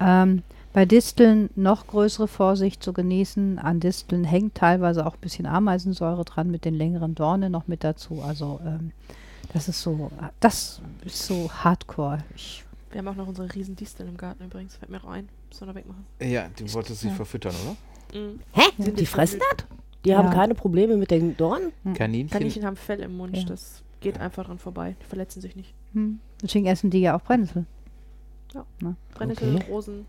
[0.00, 0.42] Ähm,
[0.76, 3.58] bei Disteln noch größere Vorsicht zu genießen.
[3.58, 7.82] An Disteln hängt teilweise auch ein bisschen Ameisensäure dran mit den längeren Dornen noch mit
[7.82, 8.20] dazu.
[8.20, 8.92] Also ähm,
[9.54, 12.18] das ist so, das ist so Hardcore.
[12.34, 14.76] Ich, Wir haben auch noch unsere riesen Disteln im Garten übrigens.
[14.76, 15.30] Fällt mir auch ein.
[15.48, 16.04] Müssen wir wegmachen.
[16.20, 17.14] Ja, du wolltest sie Ja.
[17.14, 17.54] verfüttern,
[18.12, 18.20] oder?
[18.20, 18.40] Mhm.
[18.52, 18.60] Hä?
[18.76, 19.64] Sind Die die fressen das?
[20.04, 20.34] Die haben Ja.
[20.34, 21.72] keine Probleme mit den Dornen?
[21.94, 22.28] Kaninchen.
[22.28, 23.34] Kaninchen haben Fell im Mund.
[23.34, 23.44] Ja.
[23.44, 24.94] Das geht einfach dran vorbei.
[25.00, 25.72] Die verletzen sich nicht.
[25.94, 27.64] hm, deswegen essen die ja auch Brennnessel.
[29.14, 29.70] Brennnessel, Okay.
[29.70, 30.06] Rosen,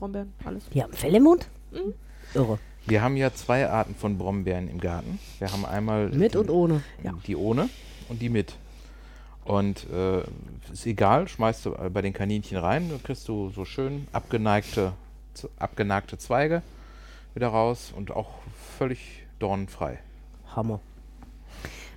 [0.00, 0.64] Brombeeren, alles.
[0.70, 1.46] Die haben Fell im Mund?
[1.72, 1.94] Mhm.
[2.34, 2.58] Irre.
[2.86, 5.18] Wir haben ja zwei Arten von Brombeeren im Garten.
[5.38, 6.82] Wir haben einmal Mit die, und ohne.
[7.02, 7.12] Ja.
[7.26, 7.68] die ohne
[8.08, 8.54] und die mit.
[9.44, 10.20] Und äh,
[10.72, 14.92] ist egal, schmeißt du äh, bei den Kaninchen rein, dann kriegst du so schön abgeneigte,
[15.58, 16.62] abgenagte Zweige
[17.34, 18.30] wieder raus und auch
[18.78, 19.98] völlig dornenfrei.
[20.56, 20.80] Hammer.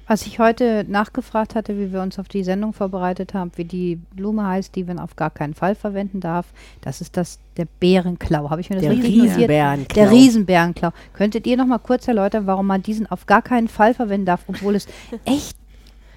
[0.08, 3.96] Was ich heute nachgefragt hatte, wie wir uns auf die Sendung vorbereitet haben, wie die
[4.16, 6.48] Blume heißt, die man auf gar keinen Fall verwenden darf,
[6.82, 8.50] das ist das der Bärenklau.
[8.50, 9.36] Habe ich mir das Der richtig notiert?
[9.38, 9.96] Riesenbärenklau.
[9.96, 10.90] Der Riesenbärenklau.
[11.14, 14.44] Könntet ihr noch mal kurz erläutern, warum man diesen auf gar keinen Fall verwenden darf,
[14.48, 14.88] obwohl es
[15.26, 15.56] echt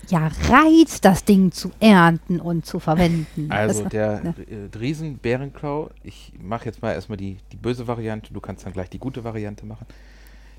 [0.09, 3.47] ja reizt, das Ding zu ernten und zu verwenden.
[3.51, 8.41] Also Das- der äh, Riesenbärenklau, ich mache jetzt mal erstmal die, die böse Variante, du
[8.41, 9.87] kannst dann gleich die gute Variante machen.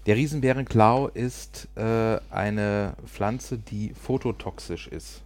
[0.08, 5.22] Der Riesenbärenklau ist äh, eine Pflanze, die phototoxisch ist.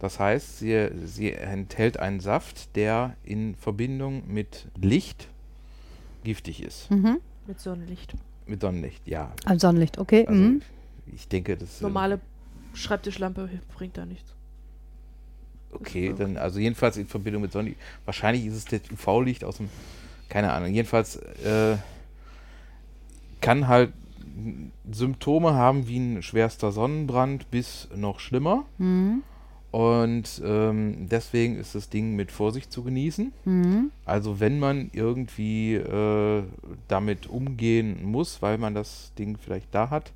[0.00, 5.28] Das heißt, sie, sie enthält einen Saft, der in Verbindung mit Licht
[6.24, 6.90] giftig ist.
[6.90, 7.20] Mhm.
[7.46, 8.14] Mit Sonnenlicht.
[8.48, 9.30] Mit Sonnenlicht, ja.
[9.44, 10.26] Am Sonnenlicht, okay.
[10.26, 10.62] Also mhm.
[11.14, 12.18] ich denke, das Normale
[12.74, 14.34] Schreibtischlampe bringt da nichts.
[15.70, 17.80] Okay, dann also jedenfalls in Verbindung mit Sonnenlicht.
[18.04, 19.68] Wahrscheinlich ist es das UV-Licht aus dem,
[20.28, 20.74] keine Ahnung.
[20.74, 21.76] Jedenfalls äh,
[23.42, 23.92] kann halt
[24.90, 28.64] Symptome haben wie ein schwerster Sonnenbrand bis noch schlimmer.
[28.78, 29.22] Mhm.
[29.70, 33.32] Und ähm, deswegen ist das Ding mit Vorsicht zu genießen.
[33.44, 33.90] Mhm.
[34.04, 36.42] Also wenn man irgendwie äh,
[36.88, 40.12] damit umgehen muss, weil man das Ding vielleicht da hat,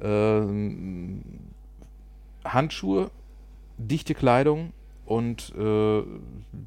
[0.00, 1.22] ähm,
[2.44, 3.10] Handschuhe,
[3.78, 4.72] dichte Kleidung
[5.04, 6.02] und äh,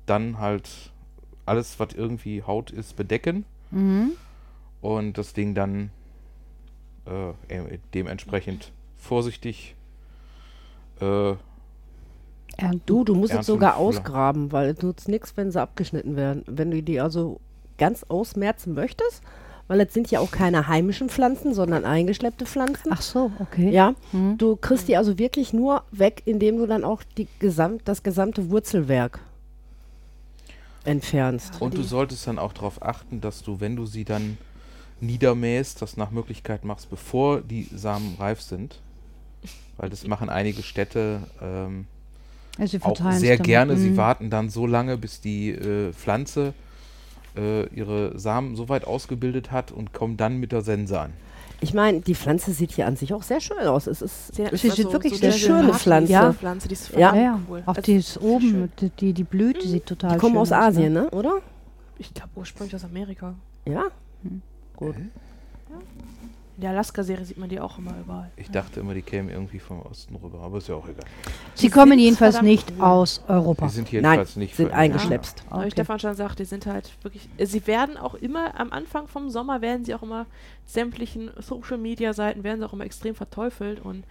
[0.06, 0.92] dann halt
[1.46, 4.12] alles, was irgendwie Haut ist, bedecken Mhm.
[4.82, 5.92] Und das Ding dann
[7.06, 9.76] äh, äh, dementsprechend vorsichtig
[11.02, 11.34] äh.
[12.86, 16.44] Du, du musst es sogar ausgraben, weil es nutzt nichts, wenn sie abgeschnitten werden.
[16.46, 17.40] Wenn du die also
[17.78, 19.22] ganz ausmerzen möchtest,
[19.70, 22.90] weil es sind ja auch keine heimischen Pflanzen, sondern eingeschleppte Pflanzen.
[22.92, 23.70] Ach so, okay.
[23.70, 24.38] Ja, Mhm.
[24.38, 28.50] du kriegst die also wirklich nur weg, indem du dann auch die gesamt, das gesamte
[28.50, 29.20] Wurzelwerk
[30.84, 31.62] entfernst.
[31.62, 34.38] Und du solltest dann auch darauf achten, dass du, wenn du sie dann
[35.02, 38.80] niedermähst, das nach Möglichkeit machst, bevor die Samen reif sind.
[39.78, 41.86] Weil das machen einige Städte ähm,
[42.58, 43.46] Also sie auch sehr dann.
[43.46, 43.78] gerne.
[43.78, 43.98] Sie Mhm.
[43.98, 46.54] warten dann so lange, bis die äh, Pflanze
[47.38, 51.14] äh, ihre Samen so weit ausgebildet hat und kommen dann mit der Sense an.
[51.62, 53.86] Ich meine, die Pflanze sieht hier an sich auch sehr schön aus.
[53.88, 56.12] Es ist Sehr, Sie sieht wirklich sehr eine schöne Pflanze.
[56.12, 56.34] Ja.
[56.34, 57.14] Pflanze, die ist Ja.
[57.14, 57.40] Ja, ja.
[57.50, 57.64] cool.
[57.66, 58.92] Auch Also, die ist oben, schön.
[59.00, 61.10] die, die, Blüte sieht total die kommen schön aus aus, Asien, ne?
[61.12, 61.42] Oder?
[61.98, 63.36] Ich glaube ursprünglich aus Amerika.
[63.66, 63.86] Ja.
[64.80, 64.96] Gut.
[64.96, 68.32] In der Alaska-Serie sieht man die auch immer überall.
[68.36, 71.06] Ich dachte immer, die kämen irgendwie vom Osten rüber, aber ist ja auch egal.
[71.56, 72.84] Sie Die kommen jedenfalls nicht cool.
[72.84, 73.68] aus Europa.
[73.68, 75.44] Die sind Nein, jedenfalls nicht sind eingeschleppt.
[75.50, 75.72] Aber wie Okay.
[75.72, 77.30] Stefan schon sagt, die sind halt wirklich.
[77.38, 80.26] Sie werden auch immer, am Anfang vom Sommer werden sie auch immer
[80.66, 84.04] sämtlichen Social Media Seiten werden sie auch immer extrem verteufelt und,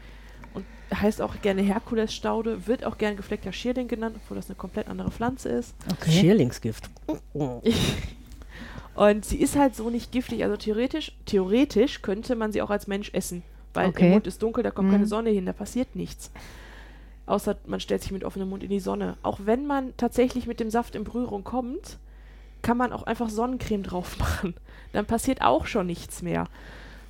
[0.54, 4.88] und heißt auch gerne Herkulesstaude, wird auch gern gefleckter Schierling genannt, obwohl das eine komplett
[4.88, 5.74] andere Pflanze ist.
[5.92, 6.12] Okay.
[6.12, 6.88] Schierlingsgift.
[8.94, 10.42] Und sie ist halt so nicht giftig.
[10.44, 13.42] Also theoretisch, theoretisch könnte man sie auch als Mensch essen.
[13.74, 14.02] Weil Okay.
[14.04, 14.92] der Mund ist dunkel, da kommt Mhm.
[14.92, 16.30] keine Sonne hin, da passiert nichts.
[17.26, 19.16] Außer man stellt sich mit offenem Mund in die Sonne.
[19.22, 21.98] Auch wenn man tatsächlich mit dem Saft in Berührung kommt,
[22.62, 24.54] kann man auch einfach Sonnencreme drauf machen.
[24.92, 26.48] Dann passiert auch schon nichts mehr.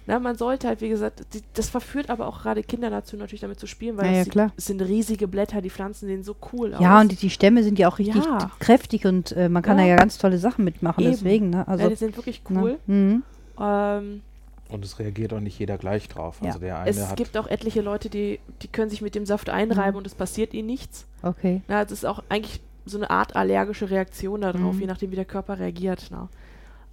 [0.08, 3.42] Na, man sollte halt, wie gesagt, die, das verführt aber auch gerade Kinder dazu, natürlich
[3.42, 4.52] damit zu spielen, weil Ja, ja, es, sieht- klar.
[4.56, 6.80] es sind riesige Blätter, die Pflanzen sehen so cool aus.
[6.80, 8.50] Ja, und die, die Stämme sind ja auch richtig Ja.
[8.58, 9.84] kräftig und äh, man kann Ja.
[9.84, 11.12] da ja ganz tolle Sachen mitmachen, Eben.
[11.12, 11.50] deswegen.
[11.50, 11.68] Ne?
[11.68, 12.58] Also, ja, die sind wirklich ne?
[12.60, 12.78] cool.
[12.86, 13.22] Mhm.
[13.60, 14.22] Ähm,
[14.70, 16.38] Und es reagiert auch nicht jeder gleich drauf.
[16.40, 16.48] Ja.
[16.48, 19.26] Also der eine Es hat gibt auch etliche Leute, die, die können sich mit dem
[19.26, 19.98] Saft einreiben Mhm.
[19.98, 21.04] und es passiert ihnen nichts.
[21.22, 21.60] Okay.
[21.68, 24.80] Na, es ist auch eigentlich so eine Art allergische Reaktion darauf, Mhm.
[24.80, 26.06] je nachdem, wie der Körper reagiert.
[26.10, 26.28] Na.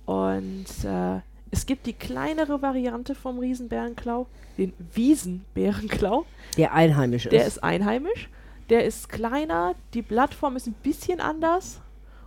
[0.05, 1.21] Und äh,
[1.55, 6.25] es gibt die kleinere Variante vom Riesenbärenklau, den Wiesenbärenklau.
[6.57, 7.31] Der einheimisch ist.
[7.31, 8.29] Der ist einheimisch.
[8.69, 11.79] Der ist kleiner, die Blattform ist ein bisschen anders.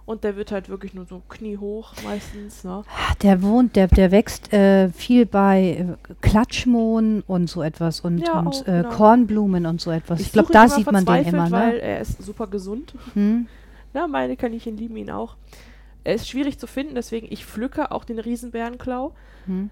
[0.06, 2.64] Und der wird halt wirklich nur so kniehoch meistens.
[2.64, 2.82] Ne?
[3.22, 8.38] Der wohnt, der, der wächst äh, viel bei äh, Klatschmohn und so etwas und, Ja,
[8.38, 8.88] und auch, äh, genau.
[8.88, 10.20] Kornblumen und so etwas.
[10.20, 11.82] Ich, glaube, suche da sieht man den immer, Weil ne?
[11.82, 12.94] er ist super gesund.
[13.12, 13.46] Hm?
[13.92, 15.36] Ja, meine Kaninchen lieben ihn auch.
[16.04, 19.12] Er ist schwierig zu finden, deswegen ich pflücke auch den Riesenbärenklau.
[19.46, 19.70] Hm?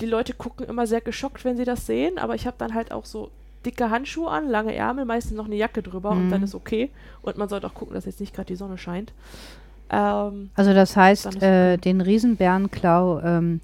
[0.00, 2.92] Die Leute gucken immer sehr geschockt, wenn sie das sehen, aber ich habe dann halt
[2.92, 3.30] auch so
[3.64, 6.30] dicke Handschuhe an, lange Ärmel, meistens noch eine Jacke drüber und Mhm.
[6.30, 6.90] dann ist okay.
[7.22, 9.12] Und man sollte auch gucken, dass jetzt nicht gerade die Sonne scheint.
[9.90, 11.76] Ähm, Also das heißt, ist äh, okay.
[11.78, 13.60] den Riesenbärenklau ähm,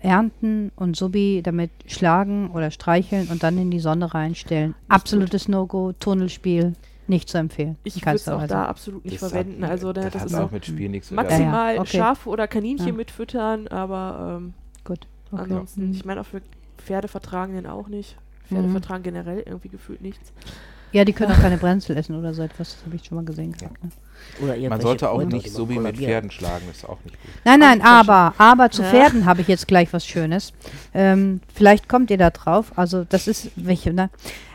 [0.00, 4.74] ernten und Subi damit schlagen oder streicheln und dann in die Sonne reinstellen.
[4.88, 6.74] Absolutes No-Go, Tunnelspiel,
[7.08, 7.76] nicht zu empfehlen.
[7.84, 8.48] ich würde es auch Weise.
[8.48, 9.62] da absolut nicht das verwenden.
[9.64, 11.80] hat, also da, das, das hat ist auch mit Spiel nichts zu maximal Ja, ja,
[11.80, 11.96] okay.
[11.98, 12.92] Schafe oder Kaninchen Ja.
[12.92, 15.00] mitfüttern, aber ähm, Gut.
[15.30, 15.42] Okay.
[15.42, 15.92] ansonsten, Mhm.
[15.94, 16.42] ich meine auch für
[16.78, 18.16] Pferde vertragen den auch nicht.
[18.48, 18.72] Pferde Mhm.
[18.72, 20.32] vertragen generell irgendwie gefühlt nichts.
[20.92, 22.74] Ja, die können auch keine Brenzel essen oder so etwas.
[22.76, 23.52] Das habe ich schon mal gesehen.
[23.52, 23.90] gehabt, ne?
[24.42, 25.96] Oder Man sollte auch Kräuter, nicht so wie mit.
[25.96, 27.30] Pferden schlagen, ist auch nicht gut.
[27.44, 28.90] Nein, nein, aber, aber zu Ja.
[28.90, 30.52] Pferden habe ich jetzt gleich was Schönes.
[30.94, 32.72] Ähm, vielleicht kommt ihr da drauf.
[32.76, 34.10] Also das ist welche, ne?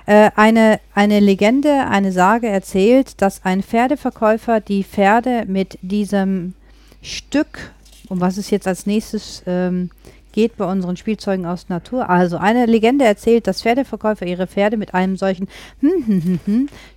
[0.07, 6.53] Äh, eine, eine Legende, eine Sage erzählt, dass ein Pferdeverkäufer die Pferde mit diesem
[7.01, 7.73] Stück,
[8.07, 9.91] um was es jetzt als nächstes ähm,
[10.31, 12.09] geht bei unseren Spielzeugen aus Natur.
[12.09, 15.49] Also eine Legende erzählt, dass Pferdeverkäufer ihre Pferde mit einem solchen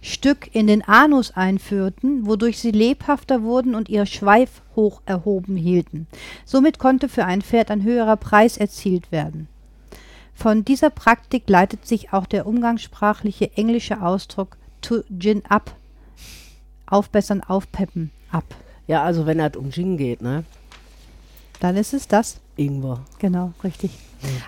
[0.03, 6.07] Stück in den Anus einführten, wodurch sie lebhafter wurden und ihr Schweif hoch erhoben hielten.
[6.44, 9.49] Somit konnte für ein Pferd ein höherer Preis erzielt werden.
[10.40, 15.76] Von dieser Praktik leitet sich auch der umgangssprachliche englische Ausdruck to gin up,
[16.87, 18.46] aufbessern, aufpeppen, ab.
[18.87, 20.44] Ja, also wenn es um Gin geht, ne?
[21.61, 22.40] Dann ist es das.
[22.57, 23.05] Ingwer.
[23.18, 23.90] Genau, richtig.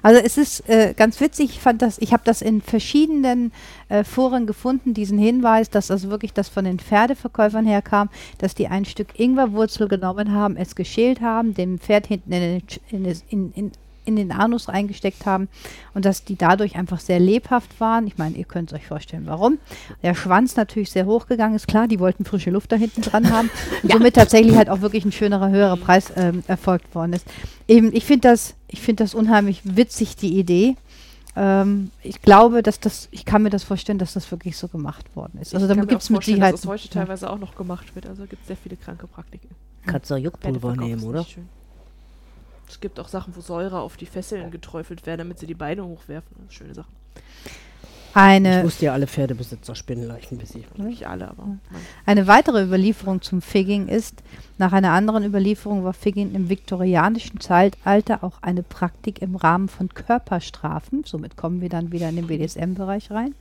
[0.02, 3.52] Also es ist äh, ganz witzig, ich fand das, ich habe das in verschiedenen
[3.90, 8.68] äh, Foren gefunden, diesen Hinweis, dass also wirklich das von den Pferdeverkäufern herkam, dass die
[8.68, 13.52] ein Stück Ingwerwurzel genommen haben, es geschält haben, dem Pferd hinten in in, das- in,
[13.52, 13.72] in,
[14.04, 15.48] in den Anus reingesteckt haben
[15.94, 18.06] und dass die dadurch einfach sehr lebhaft waren.
[18.06, 19.58] Ich meine, ihr könnt euch vorstellen, warum.
[20.02, 23.50] Der Schwanz natürlich sehr hochgegangen ist, klar, die wollten frische Luft da hinten dran haben.
[23.82, 27.26] Und somit tatsächlich halt auch wirklich ein schönerer, höherer Preis ähm, erfolgt worden ist.
[27.68, 30.76] Eben, ich finde das, ich finde das unheimlich witzig, die Idee.
[31.34, 35.16] Ähm, ich glaube, dass das, ich kann mir das vorstellen, dass das wirklich so gemacht
[35.16, 35.54] worden ist.
[35.54, 36.54] Also damit gibt auch es mit Sicherheit.
[36.54, 36.90] Dass es heute ja.
[36.90, 38.06] teilweise auch noch gemacht wird.
[38.06, 39.48] Also gibt es sehr viele kranke Praktiken.
[39.86, 41.24] Kannst du Juckpulver Pferdeverkauf nehmen, oder?
[41.24, 41.48] schön.
[42.72, 45.84] Es gibt auch Sachen, wo Säure auf die Fesseln geträufelt werden, damit sie die Beine
[45.84, 46.34] hochwerfen.
[46.48, 46.90] Schöne Sachen.
[47.14, 50.64] Ich Eine, wusste ja, alle Pferdebesitzer spinnen Leichenbissig.
[50.78, 51.58] Nicht alle, aber
[52.06, 54.22] eine weitere Überlieferung zum Figging ist,
[54.56, 59.90] nach einer anderen Überlieferung war Figging im viktorianischen Zeitalter auch eine Praktik im Rahmen von
[59.90, 61.04] Körperstrafen.
[61.04, 63.34] Somit kommen wir dann wieder in den BDSM-Bereich rein.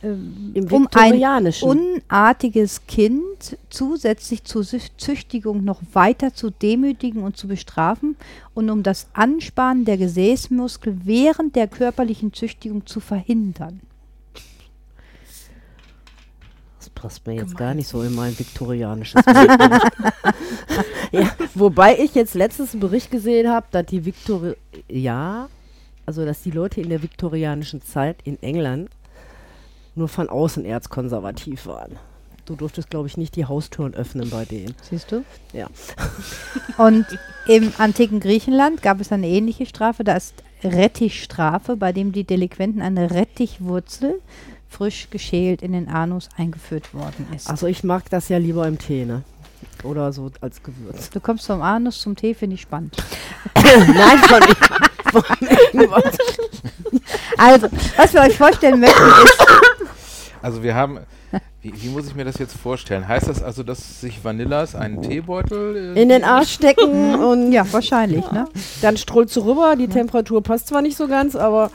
[0.00, 7.48] Im um ein unartiges Kind zusätzlich zur Zü- Züchtigung noch weiter zu demütigen und zu
[7.48, 8.16] bestrafen
[8.54, 13.80] und um das Anspannen der Gesäßmuskel während der körperlichen Züchtigung zu verhindern.
[16.78, 17.56] Das passt mir jetzt Gemein.
[17.56, 19.50] gar nicht so in mein viktorianisches Bild.
[21.12, 24.54] ja, wobei ich jetzt letztens einen Bericht gesehen habe, dass die Viktori
[24.88, 25.48] ja,
[26.06, 28.90] also dass die Leute in der viktorianischen Zeit in England
[29.98, 31.98] nur von außen erzkonservativ waren.
[32.46, 34.74] Du durftest, glaube ich, nicht die Haustüren öffnen bei denen.
[34.80, 35.22] Siehst du?
[35.52, 35.66] Ja.
[36.78, 37.06] Und
[37.46, 40.02] im antiken Griechenland gab es eine ähnliche Strafe.
[40.02, 44.22] Da ist Rettichstrafe, bei dem die Delinquenten eine Rettichwurzel
[44.68, 47.50] frisch geschält in den Anus eingeführt worden ist.
[47.50, 49.22] Also ich mag das ja lieber im Tee, ne?
[49.84, 51.10] Oder so als Gewürz.
[51.10, 52.96] Du kommst vom Anus zum Tee, finde ich spannend.
[53.54, 56.18] Nein, von, von irgendwas.
[57.36, 59.38] Also, was wir euch vorstellen möchten, ist,
[60.42, 60.98] Also wir haben,
[61.62, 63.06] wie, wie muss ich mir das jetzt vorstellen?
[63.06, 67.70] Heißt das also, dass sich Vanillas einen Teebeutel äh, In den Arsch stecken und ja,
[67.72, 68.46] wahrscheinlich, ne?
[68.82, 71.70] Dann strollst du rüber, die Temperatur passt zwar nicht so ganz, aber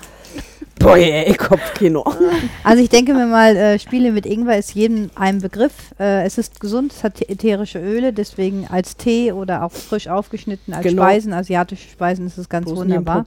[0.83, 2.03] boah, ey, Kopfkino.
[2.63, 5.73] Also ich denke mir mal, äh, Spiele mit Ingwer ist jedem ein Begriff.
[5.99, 10.73] Äh, es ist gesund, es hat ätherische Öle, deswegen als Tee oder auch frisch aufgeschnitten
[10.73, 11.03] als Genau.
[11.03, 13.25] Speisen, asiatische Speisen ist es ganz im wunderbar.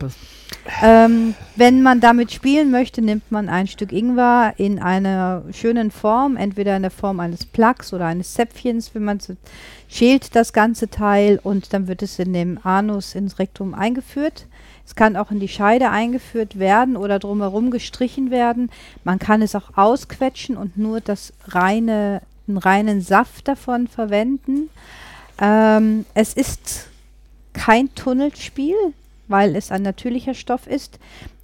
[0.82, 6.36] Ähm, wenn man damit spielen möchte, nimmt man ein Stück Ingwer in einer schönen Form,
[6.36, 9.18] entweder in der Form eines Plugs oder eines Zäpfchens, wenn man
[9.88, 14.46] schält das ganze Teil und dann wird es in dem Anus ins Rektum eingeführt.
[14.86, 18.70] Es kann auch in die Scheide eingeführt werden oder drumherum gestrichen werden.
[19.02, 24.70] Man kann es auch ausquetschen und nur das reine, den reinen Saft davon verwenden.
[25.40, 26.88] Ähm, es ist
[27.52, 28.76] kein Tunnelspiel,
[29.28, 30.98] weil es ein natürlicher Stoff ist.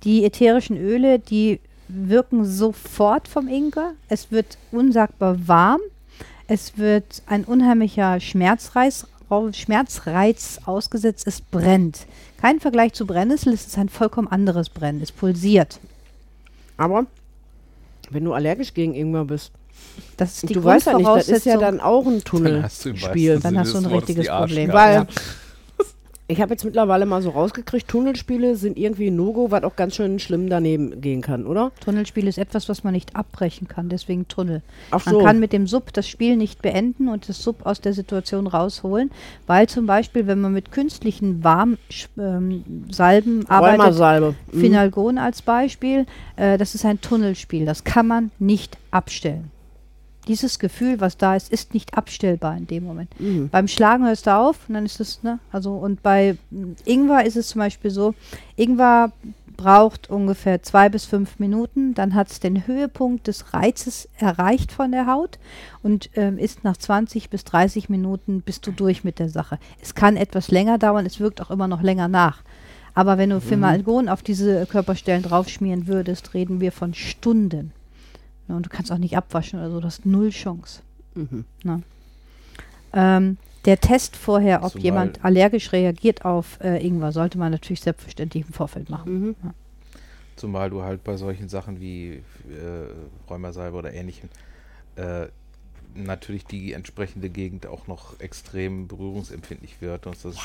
[0.05, 3.92] Die ätherischen Öle, die wirken sofort vom Ingwer.
[4.09, 5.81] Es wird unsagbar warm.
[6.46, 9.07] Es wird ein unheimlicher Schmerzreiz,
[9.52, 11.26] Schmerzreiz ausgesetzt.
[11.26, 12.07] Es brennt.
[12.42, 15.00] Kein Vergleich zu Brennnessel, es ist ein vollkommen anderes Brennen.
[15.00, 15.78] Es pulsiert.
[16.76, 17.07] Aber
[18.11, 19.52] wenn du allergisch gegen Ingwer bist,
[20.16, 21.61] Das ist die du weißt ja nicht, das ist ja Grundvoraussetzung.
[21.61, 23.38] dann auch ein Dann hast du Tunnelspiel.
[23.38, 24.72] Dann hast du ein richtiges Problem.
[24.72, 25.07] Weil Ja.
[26.28, 29.96] Ich habe jetzt mittlerweile mal so rausgekriegt, Tunnelspiele sind irgendwie ein No-Go, was auch ganz
[29.96, 31.72] schön schlimm daneben gehen kann, oder?
[31.80, 34.62] Tunnelspiel ist etwas, was man nicht abbrechen kann, deswegen Tunnel.
[34.90, 35.20] Ach Man so.
[35.22, 39.11] kann mit dem Sub das Spiel nicht beenden und das Sub aus der Situation rausholen,
[39.46, 41.76] weil zum Beispiel, wenn man mit künstlichen Warmsalben
[42.18, 44.37] ähm, arbeitet.
[44.52, 44.61] Mhm.
[44.61, 46.06] Finalgon als Beispiel,
[46.37, 49.52] äh, das ist ein Tunnelspiel, das kann man nicht abstellen.
[50.28, 53.11] Dieses Gefühl, was da ist, ist nicht abstellbar in dem Moment.
[53.20, 53.48] Mhm.
[53.48, 56.37] Beim Schlagen hörst du auf und dann ist es, ne, also und bei
[56.85, 58.14] Ingwer ist es zum Beispiel so,
[58.56, 59.12] Ingwer
[59.56, 64.92] braucht ungefähr zwei bis fünf Minuten, dann hat es den Höhepunkt des Reizes erreicht von
[64.92, 65.38] der Haut
[65.82, 69.58] und ähm, ist nach 20 bis 30 Minuten bist du durch mit der Sache.
[69.80, 72.42] Es kann etwas länger dauern, es wirkt auch immer noch länger nach.
[72.94, 77.72] Aber wenn du Firmalgon auf diese Körperstellen draufschmieren würdest, reden wir von Stunden.
[78.48, 80.83] Ja, und du kannst auch nicht abwaschen oder so, du hast null Chance.
[81.14, 81.44] Mhm.
[82.92, 87.81] Ähm, der Test vorher, ob Zumal- jemand allergisch reagiert auf äh, Ingwer, sollte man natürlich
[87.81, 89.20] selbstverständlich im Vorfeld machen.
[89.20, 89.37] Mhm.
[90.37, 92.20] Zumal du halt bei solchen Sachen wie äh,
[93.31, 94.28] Rheumasalbe oder ähnlichem
[94.96, 95.26] äh,
[95.94, 100.07] natürlich die entsprechende Gegend auch noch extrem berührungsempfindlich wird.
[100.07, 100.40] Und das ist,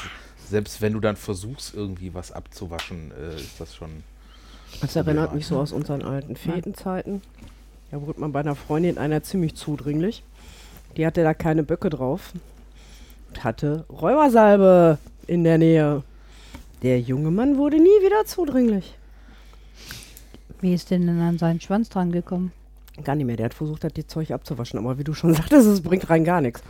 [0.45, 3.89] selbst wenn du dann versuchst, irgendwie was abzuwaschen, äh, ist das schon.
[4.81, 7.21] Das erinnert mich so aus unseren alten Fetenzeiten.
[7.91, 10.23] Da wurde man bei einer Freundin einer ziemlich zudringlich.
[10.97, 12.33] Die hatte da keine Böcke drauf
[13.29, 14.97] und hatte Räubersalbe
[15.27, 16.03] in der Nähe.
[16.83, 18.95] Der junge Mann wurde nie wieder zudringlich.
[20.59, 22.51] Wie ist denn denn an seinen Schwanz dran gekommen?
[23.03, 23.37] Gar nicht mehr.
[23.37, 24.79] Der hat versucht, die Zeug abzuwaschen.
[24.79, 26.61] Aber wie du schon sagtest, es bringt rein gar nichts.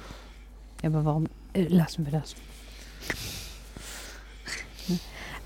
[0.84, 2.36] Ja, aber warum äh, lassen wir das?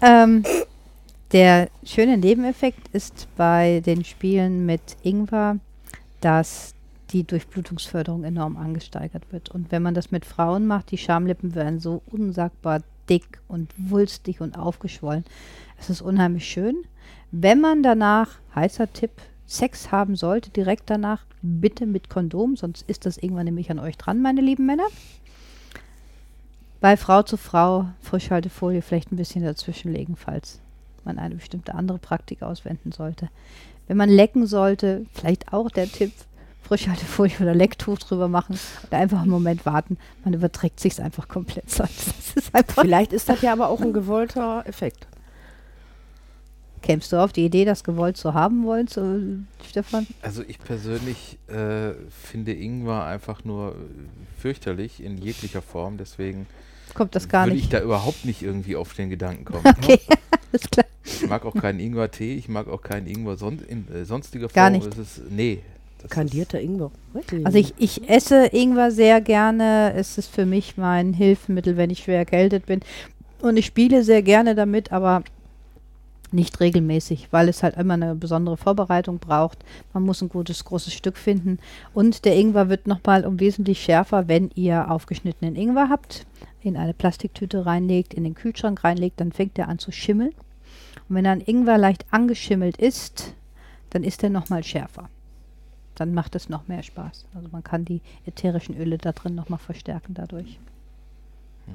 [0.02, 0.44] Ähm,
[1.32, 5.58] der schöne Nebeneffekt ist bei den Spielen mit Ingwer,
[6.20, 6.74] dass
[7.12, 9.50] die Durchblutungsförderung enorm angesteigert wird.
[9.50, 14.41] Und wenn man das mit Frauen macht, die Schamlippen werden so unsagbar dick und wulstig
[14.41, 15.26] und aufgeschwollen.
[15.78, 16.84] Es ist unheimlich schön.
[17.32, 19.12] Wenn man danach, heißer Tipp,
[19.46, 23.98] Sex haben sollte, direkt danach, bitte mit Kondom, sonst ist das irgendwann nämlich an euch
[23.98, 24.86] dran, meine lieben Männer.
[26.80, 30.60] bei Frau zu Frau Frischhaltefolie vielleicht ein bisschen dazwischen legen, falls
[31.06, 33.30] man eine bestimmte andere Praktik auswenden sollte.
[33.88, 36.12] Wenn man lecken sollte, vielleicht auch der Tipp,
[36.64, 39.98] Frischhaltefolie oder Lecktuch drüber machen und einfach einen Moment warten.
[40.24, 41.66] Man überträgt sich einfach komplett
[42.36, 45.08] ist einfach Vielleicht ist das ja aber auch ein gewollter Effekt.
[46.82, 49.20] Kämst du auf die Idee, das gewollt zu haben wollen, so,
[49.70, 50.08] Stefan?
[50.22, 53.76] Also ich persönlich äh, finde Ingwer einfach nur
[54.40, 56.48] fürchterlich in jeglicher Form, deswegen
[56.94, 57.66] Kommt das gar würde nicht.
[57.66, 59.64] ich da überhaupt nicht irgendwie auf den Gedanken kommen.
[59.66, 60.00] Okay,
[60.52, 60.86] alles klar.
[61.04, 64.56] Ich mag auch keinen Ingwer-Tee, ich mag auch keinen Ingwer son in äh, sonstiger Form.
[64.56, 64.88] Gar nicht.
[64.88, 65.60] Es ist, nee.
[66.02, 66.92] das Kandierter Ingwer.
[67.14, 67.46] Wirklich?
[67.46, 69.94] Also ich, ich esse Ingwer sehr gerne.
[69.96, 72.82] Es ist für mich mein Hilfsmittel, wenn ich schwer erkältet bin.
[73.42, 75.24] Und ich spiele sehr gerne damit, aber
[76.32, 79.60] nicht regelmäßig, weil es halt immer eine besondere Vorbereitung braucht.
[79.94, 81.60] Man muss ein gutes, großes Stück finden.
[81.94, 86.26] Und der Ingwer wird nochmal um wesentlich schärfer, wenn ihr aufgeschnittenen Ingwer habt,
[86.62, 90.34] in eine Plastiktüte reinlegt, in den Kühlschrank reinlegt, dann fängt er an zu schimmeln.
[91.12, 93.34] Und wenn ein Ingwer leicht angeschimmelt ist,
[93.89, 95.10] dann ist er nochmal schärfer
[95.95, 97.26] dann macht es noch mehr Spaß.
[97.36, 100.58] Also man kann die ätherischen Öle da drin nochmal verstärken dadurch.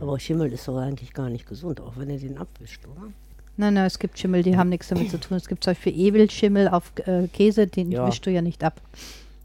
[0.01, 3.13] aber Schimmel ist doch eigentlich gar nicht gesund, auch wenn er den abwischt, oder?
[3.57, 5.37] Nein, nein, es gibt Schimmel, die haben nichts damit zu tun.
[5.37, 8.07] Es gibt zum Beispiel Ebelschimmel auf äh, Käse, den Ja.
[8.09, 8.81] wischst du ja nicht ab.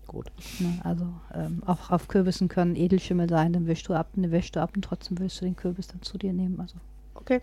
[0.08, 0.32] Gut.
[0.60, 0.80] Ne?
[0.84, 4.62] Also ähm, auch auf Kürbissen können Edelschimmel sein, dann wischst du ab, ne, wäschst du
[4.62, 6.60] ab und trotzdem willst du den Kürbis dann zu dir nehmen.
[6.60, 6.76] Also
[7.14, 7.40] Okay.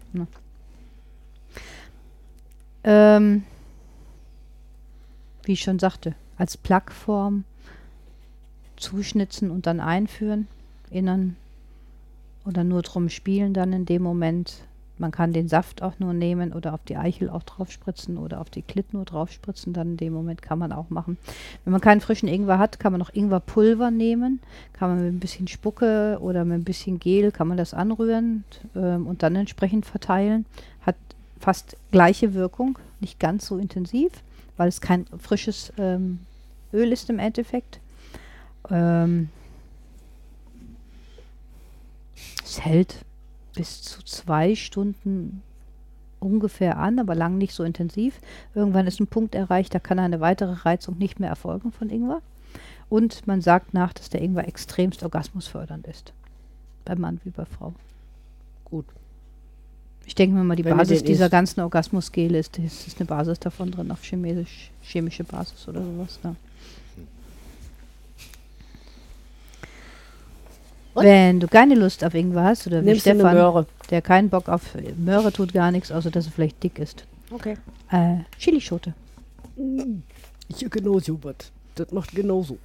[2.91, 3.43] Ähm,
[5.43, 7.45] wie ich schon sagte, als Plackform
[8.77, 10.49] zuschnitzen und dann einführen,
[10.91, 11.37] innen
[12.47, 14.65] oder nur drum spielen dann in dem Moment.
[14.97, 18.41] Man kann den Saft auch nur nehmen oder auf die Eichel auch drauf spritzen oder
[18.41, 19.75] auf die Klit nur drauf spritzen.
[19.75, 21.19] Dann in dem Moment kann man auch machen.
[21.65, 24.41] Wenn man keinen frischen Ingwer hat, kann man noch Ingwerpulver nehmen.
[24.73, 28.45] Kann man mit ein bisschen Spucke oder mit ein bisschen Gel kann man das anrühren
[28.75, 30.47] ähm, und dann entsprechend verteilen.
[30.81, 30.97] Hat
[31.39, 34.13] fast gleiche Wirkung, nicht ganz so intensiv,
[34.57, 36.21] weil es kein frisches ähm,
[36.73, 37.81] Öl ist im Endeffekt.
[38.71, 39.31] Ähm,
[42.45, 43.05] es hält
[43.55, 45.43] bis zu zwei Stunden
[46.21, 48.21] ungefähr an, aber lang nicht so intensiv.
[48.55, 52.23] Irgendwann ist ein Punkt erreicht, da kann eine weitere Reizung nicht mehr erfolgen von Ingwer.
[52.89, 56.13] Und man sagt nach, dass der Ingwer extremst orgasmusfördernd ist.
[56.85, 57.75] Bei Mann wie bei Frau.
[58.65, 58.87] Gut.
[60.09, 61.33] Ich denke mir mal, die Wenn Basis dieser isst.
[61.33, 66.19] ganzen Orgasmusgele ist, ist, ist eine Basis davon drin, auf chemisch, chemische Basis oder sowas.
[66.25, 66.35] Ne?
[70.95, 71.05] Und?
[71.05, 73.67] Wenn du keine Lust auf Ingwer hast oder wie Nimmst eine Stefan, Möhre.
[73.91, 74.63] der keinen Bock auf
[74.97, 77.05] Möhre tut gar nichts, außer dass er vielleicht dick ist.
[77.31, 77.59] Okay.
[77.91, 78.95] Äh, Chilischote.
[80.49, 81.53] Ich genauso was.
[81.75, 82.57] Das macht genauso.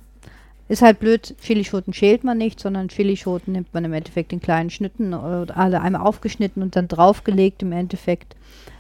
[0.70, 4.70] Ist halt blöd, Chilischoten schält man nicht, sondern Chilischoten nimmt man im Endeffekt in kleinen
[4.70, 8.36] Schnitten oder alle einmal aufgeschnitten und dann draufgelegt im Endeffekt.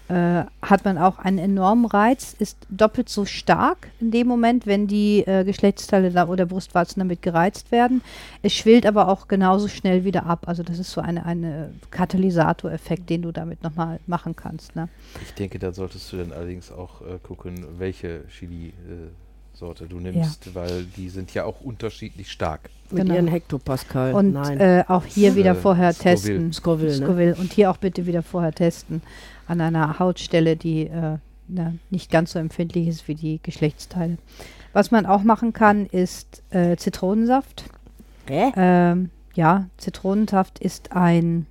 [0.09, 4.85] Äh, hat man auch einen enormen Reiz, ist doppelt so stark in dem Moment, wenn
[4.85, 8.01] die äh, Geschlechtsteile oder Brustwarzen damit gereizt werden.
[8.41, 10.43] Es schwillt aber auch genauso schnell wieder ab.
[10.45, 14.75] Also das ist so eine, eine Katalysatoreffekt, den du damit nochmal machen kannst.
[14.75, 14.89] Ne?
[15.21, 18.25] Ich denke, da solltest du dann allerdings auch äh, gucken, welche
[19.53, 22.69] Chili-Sorte du nimmst, weil die sind ja auch unterschiedlich stark.
[22.89, 23.15] Mit Genau.
[23.15, 24.13] ihren Hektopascal.
[24.13, 24.59] Und Nein.
[24.59, 26.15] äh, auch hier wieder Äh, vorher Scoville.
[26.15, 26.53] testen.
[26.53, 27.05] Scoville, ne?
[27.05, 27.35] Scoville.
[27.35, 29.01] Und hier auch bitte wieder vorher testen
[29.47, 34.17] an einer Hautstelle, die äh, na, nicht ganz so empfindlich ist wie die Geschlechtsteile.
[34.73, 37.65] Was man auch machen kann, ist äh, Zitronensaft.
[38.27, 38.51] Hä?
[38.55, 41.45] Ähm, ja, Zitronensaft ist ein,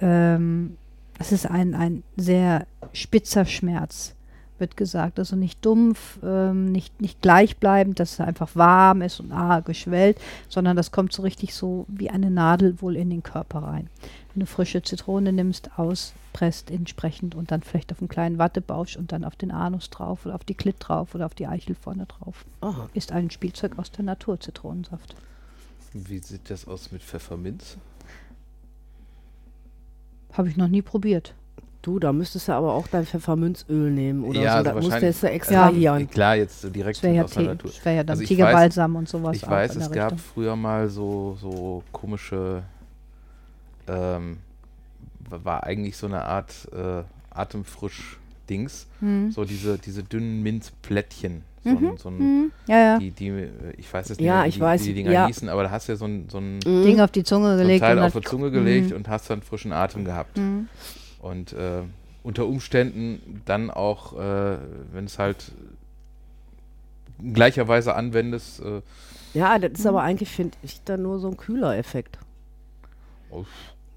[0.00, 0.76] ähm,
[1.18, 4.14] es ist ein, ein sehr spitzer Schmerz,
[4.60, 5.18] wird gesagt.
[5.18, 10.18] Also nicht dumpf, ähm, nicht, nicht gleichbleibend, dass es einfach warm ist und ah, geschwellt,
[10.48, 13.88] sondern das kommt so richtig so wie eine Nadel wohl in den Körper rein.
[14.32, 19.10] Wenn du frische Zitrone nimmst, auspresst entsprechend und dann vielleicht auf einen kleinen Wattebausch und
[19.10, 22.06] dann auf den Anus drauf oder auf die Klit drauf oder auf die Eichel vorne
[22.06, 22.44] drauf.
[22.60, 22.88] Aha.
[22.94, 25.16] Ist ein Spielzeug aus der Natur, Zitronensaft.
[25.92, 27.76] Wie sieht das aus mit Pfefferminz?
[30.32, 31.34] Habe ich noch nie probiert.
[31.82, 34.56] Du, da müsstest du aber auch dein Pfefferminzöl nehmen oder Ja, so.
[34.58, 36.10] also Das musst du wahrscheinlich- jetzt extrahieren.
[36.10, 37.70] Klar, jetzt so direkt wäre ja, aus der Natur.
[37.70, 39.36] das wär ja dann Also ich Tigerbalsam und sowas.
[39.36, 40.18] Ich weiß, es gab Richtung.
[40.34, 42.62] früher mal so, so komische,
[43.88, 44.38] ähm,
[45.30, 47.02] wa- war eigentlich so eine Art äh,
[47.34, 48.86] Atemfrisch-Dings.
[49.00, 49.30] Hm.
[49.32, 51.42] So diese, diese dünnen Minzplättchen.
[51.64, 52.52] So, Mhm, ein, so ein, hm.
[52.66, 52.98] Ja, ja.
[52.98, 55.26] die, die, ich weiß jetzt nicht, Ja, wie ich die, weiß, Dinger ja.
[55.26, 56.82] hießen, aber da hast du ja so ein, so ein, Mhm.
[56.84, 57.80] Ding auf die Zunge so ein gelegt.
[57.84, 58.96] Teil und auf hat- die Zunge gelegt Mhm.
[58.96, 60.38] und hast dann frischen Atem gehabt.
[61.20, 61.28] Mhm.
[61.28, 61.82] Und äh,
[62.22, 64.58] unter Umständen dann auch, äh,
[64.92, 65.52] wenn es halt
[67.18, 68.82] in gleicher Weise anwendest, äh,
[69.34, 72.18] Ja, das ist aber eigentlich, finde ich, dann nur so ein kühler Effekt.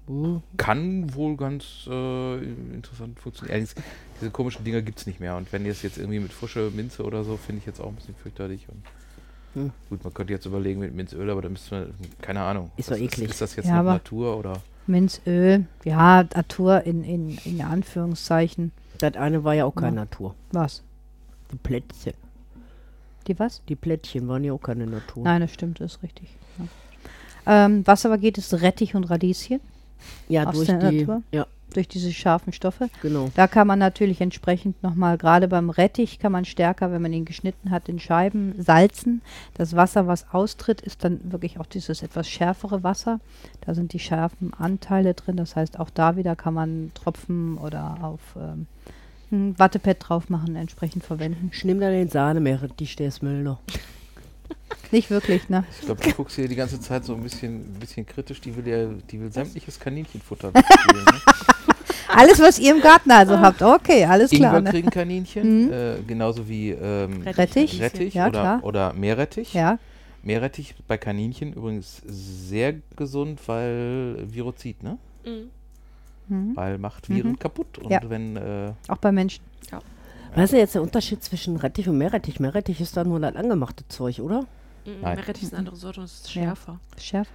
[0.06, 3.54] Uh, Kann wohl ganz äh, interessant funktionieren.
[3.54, 3.74] Allerdings,
[4.20, 5.34] diese komischen Dinger gibt es nicht mehr.
[5.36, 7.88] Und wenn ihr es jetzt irgendwie mit frische Minze oder so, finde ich jetzt auch
[7.88, 8.68] ein bisschen fürchterlich.
[8.68, 8.82] Und
[9.54, 9.70] Hm.
[9.88, 12.70] Gut, man könnte jetzt überlegen mit Minzöl, aber da müsste man, keine Ahnung.
[12.76, 13.30] Ist doch eklig.
[13.30, 14.60] Ist, das jetzt Ja, Natur oder?
[14.86, 18.72] Minzöl, ja, Natur in, in, in Anführungszeichen.
[18.98, 20.02] das eine war ja auch keine Ja.
[20.02, 20.34] Natur.
[20.52, 20.82] Was?
[21.52, 22.14] Die Plättchen.
[23.26, 23.62] Die was?
[23.68, 25.24] Die Plättchen waren ja auch keine Natur.
[25.24, 26.28] Nein, das stimmt, das ist richtig.
[26.58, 27.64] Ja.
[27.66, 29.60] Ähm, was aber geht, ist Rettich und Radieschen
[30.28, 31.00] ja, aus durch der die.
[31.00, 31.22] Natur?
[31.32, 32.88] Ja, durch diese scharfen Stoffe.
[33.02, 33.30] genau.
[33.34, 37.24] Da kann man natürlich entsprechend nochmal, gerade beim Rettich kann man stärker, wenn man ihn
[37.24, 39.22] geschnitten hat, in Scheiben salzen.
[39.54, 43.20] Das Wasser, was austritt, ist dann wirklich auch dieses etwas schärfere Wasser.
[43.62, 45.36] Da sind die scharfen Anteile drin.
[45.36, 48.66] Das heißt, auch da wieder kann man Tropfen oder auf ähm,
[49.32, 51.50] ein Wattepad drauf machen, entsprechend verwenden.
[51.52, 53.58] Ich nehme da den Sahnemeerrettich, der ist milder.
[54.90, 55.64] Nicht wirklich, ne?
[55.80, 58.40] Ich glaube, du guckst hier die ganze Zeit so ein bisschen, ein bisschen kritisch.
[58.40, 60.52] Die will ja, die will sämtliches Kaninchenfutter.
[60.54, 60.62] Ne?
[62.08, 63.60] Alles, was ihr im Garten also habt.
[63.62, 64.50] Okay, alles klar.
[64.50, 64.70] Ingwer Ne?
[64.70, 65.72] kriegen Kaninchen, Mhm.
[65.72, 67.80] äh, genauso wie ähm, Rettich?
[67.80, 68.64] Rettich Ja, oder, klar.
[68.64, 69.52] oder Meerrettich.
[69.54, 69.78] Ja,
[70.22, 74.98] Meerrettich bei Kaninchen übrigens sehr gesund, weil Virozid, ne?
[75.24, 75.50] Mhm.
[76.28, 76.56] mhm.
[76.56, 77.38] Weil macht Viren Mhm.
[77.38, 77.78] kaputt.
[77.78, 78.00] Und Ja.
[78.04, 79.42] wenn, äh, auch bei Menschen.
[80.34, 82.40] Was ist denn jetzt der Unterschied zwischen Rettich und Meerrettich?
[82.40, 84.44] Meerrettich ist dann nur das angemachte Zeug, oder?
[84.84, 85.16] Nein.
[85.16, 86.42] Meerrettich ist eine andere Sorte und es ist Ja.
[86.42, 86.80] schärfer.
[87.00, 87.30] Schärfer.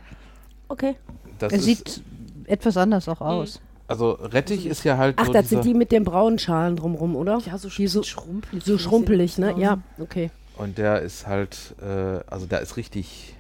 [0.68, 0.96] Okay.
[1.40, 2.02] das Er sieht
[2.46, 3.62] etwas anders auch aus.
[3.88, 7.16] also Rettich ist ja halt Ach, so das sind die mit den braunen Schalen drumrum,
[7.16, 7.40] oder?
[7.46, 8.64] Ja, so, Die so- schrumpelig.
[8.66, 9.56] So schrumpelig, ne?
[9.58, 10.30] Ja, okay.
[10.58, 13.34] und der ist halt, äh, also da ist richtig,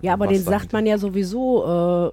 [0.00, 2.12] Ja, aber den sagt man ja sowieso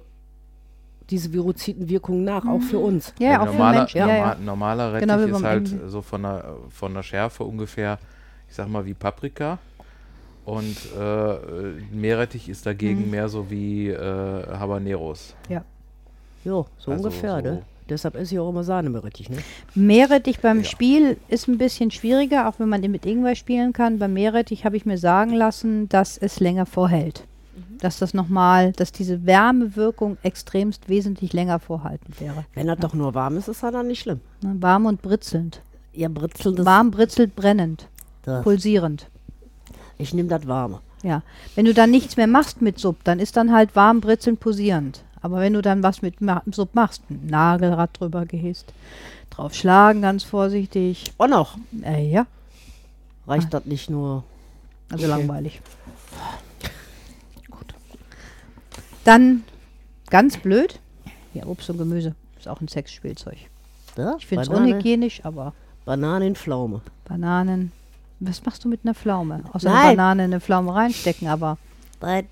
[1.10, 3.14] diese Virozitenwirkung nach, auch für uns.
[3.18, 3.98] Ja, ein auch für normaler, Menschen.
[3.98, 4.36] Ja, norma ja.
[4.44, 5.88] normaler Rettich Genau ist halt Ende.
[5.88, 7.98] so von der, von der Schärfe ungefähr,
[8.48, 9.58] ich sag mal, wie Paprika.
[10.44, 11.34] Und äh,
[11.92, 13.10] Meerrettich ist dagegen Mhm.
[13.10, 15.34] mehr so wie äh, Habaneros.
[16.44, 17.62] Jo, so Also ungefähr, so- ne?
[17.90, 19.38] Deshalb esse ich auch immer Sahnemeerrettich, ne?
[19.74, 20.64] Meerrettich beim Ja.
[20.64, 23.98] Spiel ist ein bisschen schwieriger, auch wenn man den mit Ingwer spielen kann.
[23.98, 27.24] Beim Meerrettich habe ich mir sagen lassen, dass es länger vorhält.
[27.80, 32.44] Dass das nochmal, dass diese Wärmewirkung extremst wesentlich länger vorhaltend wäre.
[32.54, 34.20] Wenn das doch nur warm ist, ist das dann nicht schlimm.
[34.42, 35.62] Warm und britzelnd.
[35.92, 36.64] Ja, britzelndes.
[36.66, 37.88] Warm, britzelt, brennend,
[38.22, 38.42] Das.
[38.42, 39.08] pulsierend.
[39.96, 40.80] Ich nehme das warme.
[41.02, 41.22] Ja.
[41.54, 45.02] Wenn du dann nichts mehr machst mit Sub, dann ist dann halt warm, britzelnd, pulsierend.
[45.20, 48.72] Aber wenn du dann was mit Ma Sub machst, ein Nagelrad drüber gehst,
[49.30, 51.12] drauf schlagen ganz vorsichtig.
[51.18, 51.56] Oh noch.
[51.82, 52.26] Äh, ja,
[53.26, 54.24] Reicht das nicht nur.
[54.90, 55.16] also Okay.
[55.20, 55.60] langweilig.
[59.08, 59.42] Dann
[60.10, 60.80] ganz blöd.
[61.32, 63.38] Ja, Obst und Gemüse ist auch ein Sexspielzeug.
[63.94, 64.16] Da?
[64.18, 65.54] Ich finde es unhygienisch, aber
[65.86, 66.82] Bananenpflaume.
[67.06, 67.72] Bananen.
[68.20, 69.44] Was machst du mit einer Pflaume?
[69.54, 69.78] Außer Nein.
[69.78, 71.56] eine Banane in eine Pflaume reinstecken, aber
[72.02, 72.26] Nein,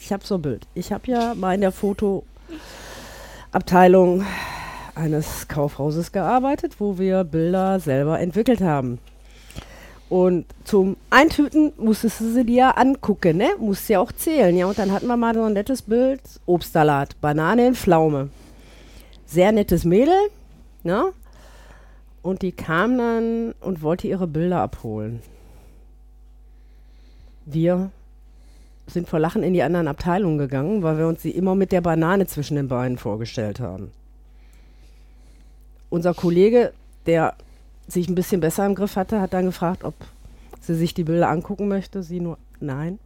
[0.00, 0.66] ich habe so ein Bild.
[0.72, 4.24] Ich habe ja mal in der Fotoabteilung
[4.94, 9.00] eines Kaufhauses gearbeitet, wo wir Bilder selber entwickelt haben.
[10.12, 13.48] Und zum Eintüten musstest du sie dir ja angucken, ne?
[13.58, 14.66] Musst ja auch zählen, ja.
[14.66, 18.28] Und dann hatten wir mal so ein nettes Bild: Obstsalat, Banane in Pflaume.
[19.24, 20.18] Sehr nettes Mädel,
[20.82, 21.14] ne?
[22.20, 25.22] Und die kam dann und wollte ihre Bilder abholen.
[27.46, 27.90] Wir
[28.88, 31.80] sind vor Lachen in die anderen Abteilungen gegangen, weil wir uns sie immer mit der
[31.80, 33.90] Banane zwischen den Beinen vorgestellt haben.
[35.88, 36.74] Unser Kollege,
[37.06, 37.34] der
[37.92, 39.94] sich ein bisschen besser im Griff hatte, hat dann gefragt, ob
[40.60, 42.02] sie sich die Bilder angucken möchte.
[42.02, 42.98] Sie nur, nein.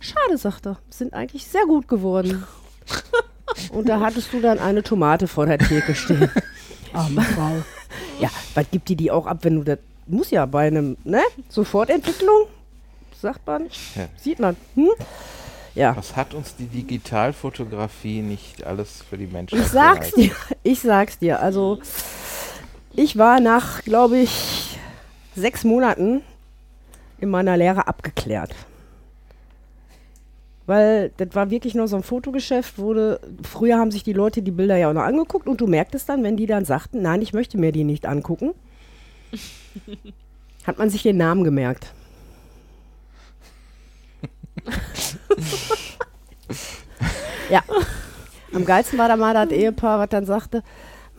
[0.00, 0.78] Schade, sagt er.
[0.90, 2.44] Sind eigentlich sehr gut geworden.
[3.72, 6.30] Und da hattest du dann eine Tomate vor der Theke stehen.
[6.92, 7.52] arme Frau.
[8.20, 9.78] Ja, was gibt die die auch ab, wenn du das.
[10.06, 11.20] Muss ja bei einem, ne?
[11.48, 12.46] Sofortentwicklung,
[13.20, 14.08] sagt man, Ja.
[14.16, 14.56] sieht man.
[14.74, 14.88] Hm?
[15.74, 15.96] Ja.
[15.96, 20.32] Was hat uns die Digitalfotografie nicht alles für die Menschen Ich sag's dir,
[20.64, 21.40] ich sag's dir.
[21.40, 21.78] Also,
[22.94, 24.78] ich war nach, glaube ich,
[25.34, 26.22] sechs Monaten
[27.18, 28.54] in meiner Lehre abgeklärt.
[30.66, 34.52] Weil das war wirklich nur so ein Fotogeschäft, wurde, früher haben sich die Leute die
[34.52, 37.32] Bilder ja auch noch angeguckt und du merktest dann, wenn die dann sagten, nein, ich
[37.32, 38.54] möchte mir die nicht angucken,
[40.66, 41.92] hat man sich den Namen gemerkt.
[47.50, 47.62] ja.
[48.54, 50.62] Am geilsten war da mal das Ehepaar, was dann sagte,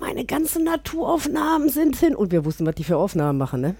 [0.03, 2.13] meine ganzen Naturaufnahmen sind hin.
[2.13, 3.75] Und wir wussten, was die für Aufnahmen machen, ne?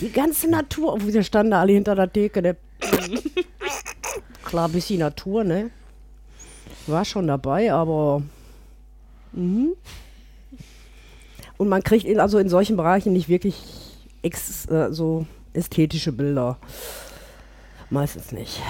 [0.00, 2.56] Die ganze Natur, und wir standen da alle hinter der Theke, ne?
[4.44, 5.70] Klar, bisschen Natur, ne?
[6.86, 8.22] War schon dabei, aber.
[9.32, 9.74] Mhm.
[11.58, 13.62] Und man kriegt in, also in solchen Bereichen nicht wirklich
[14.22, 16.56] ex, äh, so ästhetische Bilder.
[17.90, 18.62] Meistens nicht.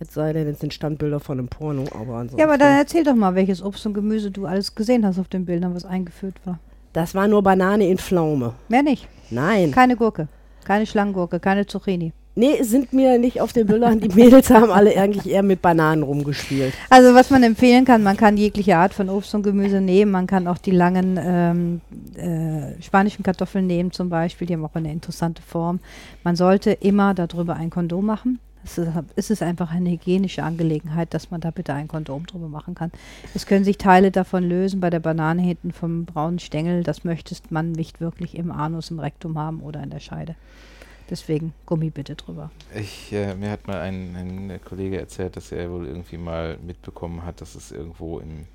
[0.00, 2.38] Es sei denn, es sind Standbilder von einem Porno, aber ansonsten.
[2.38, 5.28] Ja, aber dann erzähl doch mal, welches Obst und Gemüse du alles gesehen hast auf
[5.28, 6.58] den Bildern, was eingeführt war.
[6.92, 8.54] Das war nur Banane in Pflaume.
[8.68, 9.08] Mehr nicht.
[9.30, 9.72] Nein.
[9.72, 10.28] Keine Gurke,
[10.64, 12.12] keine Schlangengurke, keine Zucchini.
[12.38, 13.98] Nee, sind mir nicht auf den Bildern.
[13.98, 16.72] Die Mädels haben alle eigentlich eher mit Bananen rumgespielt.
[16.88, 20.12] Also was man empfehlen kann, man kann jegliche Art von Obst und Gemüse nehmen.
[20.12, 21.80] Man kann auch die langen ähm,
[22.14, 24.46] äh, spanischen Kartoffeln nehmen zum Beispiel.
[24.46, 25.80] Die haben auch eine interessante Form.
[26.22, 28.38] Man sollte immer darüber ein Kondom machen.
[28.68, 28.78] Es
[29.16, 32.92] ist, es einfach eine hygienische Angelegenheit, dass man da bitte ein Kondom drüber machen kann.
[33.34, 34.80] Es können sich Teile davon lösen.
[34.80, 39.00] Bei der Banane hinten vom braunen Stängel, das möchtest man nicht wirklich im Anus, im
[39.00, 40.34] Rektum haben oder in der Scheide.
[41.10, 42.50] Deswegen Gummi bitte drüber.
[42.74, 47.24] Ich, äh, mir hat mal ein, ein Kollege erzählt, dass er wohl irgendwie mal mitbekommen
[47.24, 48.46] hat, dass es irgendwo im,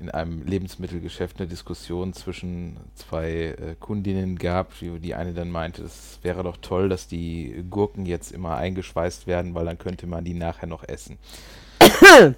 [0.00, 5.82] in einem Lebensmittelgeschäft eine Diskussion zwischen zwei äh, Kundinnen gab, die, die eine dann meinte,
[5.82, 10.24] es wäre doch toll, dass die Gurken jetzt immer eingeschweißt werden, weil dann könnte man
[10.24, 11.18] die nachher noch essen.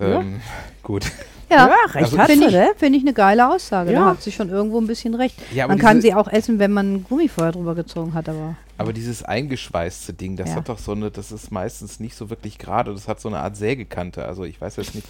[0.00, 0.40] ähm,
[0.82, 1.04] Gut.
[1.50, 2.70] Ja, recht Also hat sie, finde ich, ne?
[2.76, 3.92] find ich eine geile Aussage.
[3.92, 4.06] Da Ja.
[4.10, 5.34] hat sie schon irgendwo ein bisschen recht.
[5.54, 8.92] Ja, man kann sie auch essen, wenn man Gummi vorher drüber gezogen hat, aber Aber
[8.92, 10.56] dieses eingeschweißte Ding, das Ja.
[10.56, 13.38] hat doch so eine, das ist meistens nicht so wirklich gerade, das hat so eine
[13.38, 14.24] Art Sägekante.
[14.26, 15.06] Also ich weiß jetzt nicht,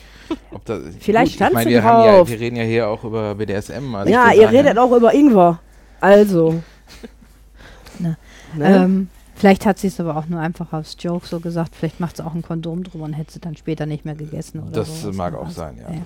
[0.53, 0.78] ob da.
[1.01, 2.28] Vielleicht ich stand meine, sie wir haben ja, drauf.
[2.30, 3.95] wir reden ja hier auch über BDSM.
[3.97, 5.59] Also ja, ihr redet auch über Ingwer.
[6.01, 6.62] Also.
[8.01, 8.16] Ne.
[8.55, 8.76] Ne?
[8.76, 9.09] ähm,
[9.39, 11.74] vielleicht hat sie es aber auch nur einfach aus Joke so gesagt.
[11.74, 14.61] Vielleicht macht sie auch ein Kondom drüber und hätte sie dann später nicht mehr gegessen
[14.61, 15.39] oder Das sowas, mag ne?
[15.39, 15.95] auch Also, sein, ja.
[15.95, 16.03] ja.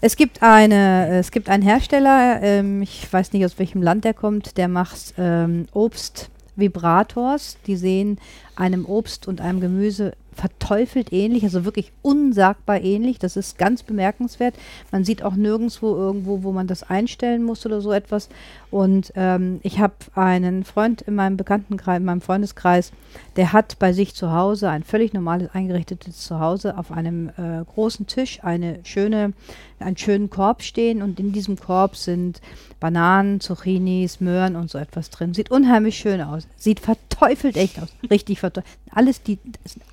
[0.00, 4.14] Es gibt eine, es gibt einen Hersteller, ähm, ich weiß nicht aus welchem Land der
[4.14, 7.56] kommt, der macht ähm, Obst-Vibrators.
[7.66, 8.18] Die sehen
[8.54, 13.18] einem Obst und einem Gemüse verteufelt ähnlich, also wirklich unsagbar ähnlich.
[13.18, 14.54] Das ist ganz bemerkenswert.
[14.92, 18.28] Man sieht auch nirgendwo irgendwo, wo man das einstellen muss oder so etwas.
[18.70, 22.92] Und ähm, ich habe einen Freund in meinem Bekanntenkreis, in meinem Freundeskreis,
[23.36, 28.06] der hat bei sich zu Hause ein völlig normales eingerichtetes Zuhause auf einem äh, großen
[28.06, 29.32] Tisch eine schöne,
[29.78, 32.40] einen schönen Korb stehen und in diesem Korb sind
[32.80, 35.32] Bananen, Zucchinis, Möhren und so etwas drin.
[35.32, 36.48] Sieht unheimlich schön aus.
[36.56, 37.88] Sieht verteufelt echt aus.
[38.10, 38.76] Richtig verteufelt.
[38.90, 39.38] Alles, die,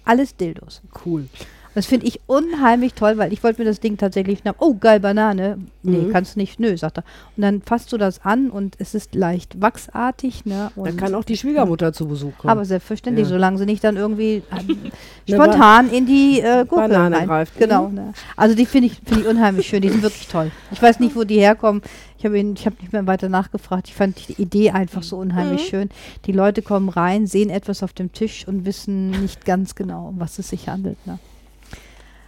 [0.03, 0.81] alles Dildos.
[1.05, 1.27] cool.
[1.75, 4.59] Das finde ich unheimlich toll, weil ich wollte mir das Ding tatsächlich schnappen.
[4.65, 5.57] Oh, geil, Banane.
[5.81, 6.11] Nee, Mhm.
[6.11, 6.59] kannst nicht.
[6.59, 7.03] Nö, sagt er.
[7.35, 10.45] Und dann fasst du das an und es ist leicht wachsartig.
[10.45, 10.71] Ne?
[10.75, 12.51] Und kann auch die Schwiegermutter zu Besuch kommen.
[12.51, 13.29] aber selbstverständlich, Ja.
[13.33, 17.57] solange sie nicht dann irgendwie äh, spontan in die äh, Gurke Banane rein- greift.
[17.57, 17.87] Genau.
[17.89, 18.13] Ne?
[18.35, 19.81] Also die finde ich, find ich unheimlich schön.
[19.81, 20.51] Die sind wirklich toll.
[20.71, 21.81] Ich weiß nicht, wo die herkommen.
[22.17, 23.87] Ich habe ihn- ich habe nicht mehr weiter nachgefragt.
[23.89, 25.67] Ich fand die Idee einfach so unheimlich Mhm.
[25.69, 25.89] schön.
[26.25, 30.19] Die Leute kommen rein, sehen etwas auf dem Tisch und wissen nicht ganz genau, um
[30.19, 30.97] was es sich handelt.
[31.05, 31.19] Ne?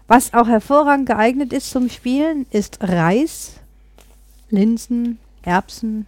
[0.07, 3.53] Was auch hervorragend geeignet ist zum Spielen, ist Reis,
[4.49, 6.05] Linsen, Erbsen,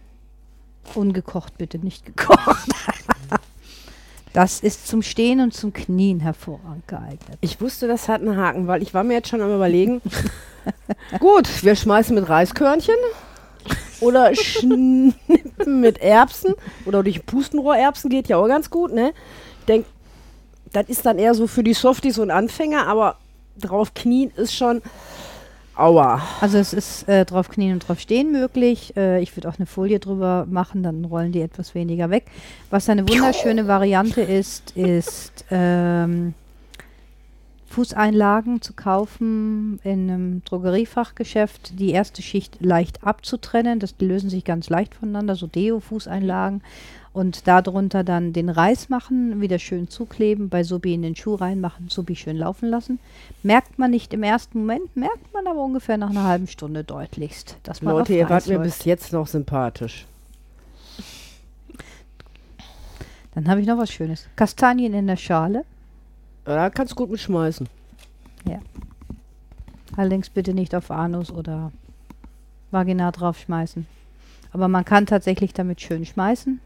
[0.94, 2.68] ungekocht bitte, nicht gekocht.
[4.34, 7.38] Das ist zum Stehen und zum Knien hervorragend geeignet.
[7.40, 10.00] Ich wusste, das hat einen Haken, weil ich war mir jetzt schon am überlegen.
[11.18, 12.94] Gut, wir schmeißen mit Reiskörnchen
[14.00, 19.12] oder schnippen mit Erbsen oder durch Pustenrohrerbsen geht ja auch ganz gut, ne?
[19.60, 19.88] Ich denke,
[20.72, 23.16] das ist dann eher so für die Softies und Anfänger, aber
[23.58, 24.82] drauf knien ist schon
[25.76, 26.20] aua.
[26.40, 28.96] Also es ist äh, drauf knien und drauf stehen möglich.
[28.96, 32.26] Äh, ich würde auch eine Folie drüber machen, dann rollen die etwas weniger weg.
[32.70, 36.34] Was eine wunderschöne Variante ist, ist ähm,
[37.78, 41.78] Fußeinlagen zu kaufen in einem Drogeriefachgeschäft.
[41.78, 46.62] Die erste Schicht leicht abzutrennen, das die lösen sich ganz leicht voneinander, so Deo-Fußeinlagen.
[47.12, 51.88] Und darunter dann den Reis machen, wieder schön zukleben, bei Subi in den Schuh reinmachen,
[51.88, 52.98] Subi schön laufen lassen.
[53.44, 57.58] Merkt man nicht im ersten Moment, merkt man aber ungefähr nach einer halben Stunde deutlichst,
[57.62, 58.64] dass man Leute, ihr wart mir läuft.
[58.64, 60.04] bis jetzt noch sympathisch.
[63.36, 64.26] Dann habe ich noch was Schönes.
[64.34, 65.64] Kastanien in der Schale.
[66.54, 67.68] Da kannst du gut mit schmeißen.
[69.96, 71.72] Allerdings bitte nicht auf Anus oder
[72.70, 73.86] Vagina draufschmeißen.
[74.52, 76.60] Aber man kann tatsächlich damit schön schmeißen.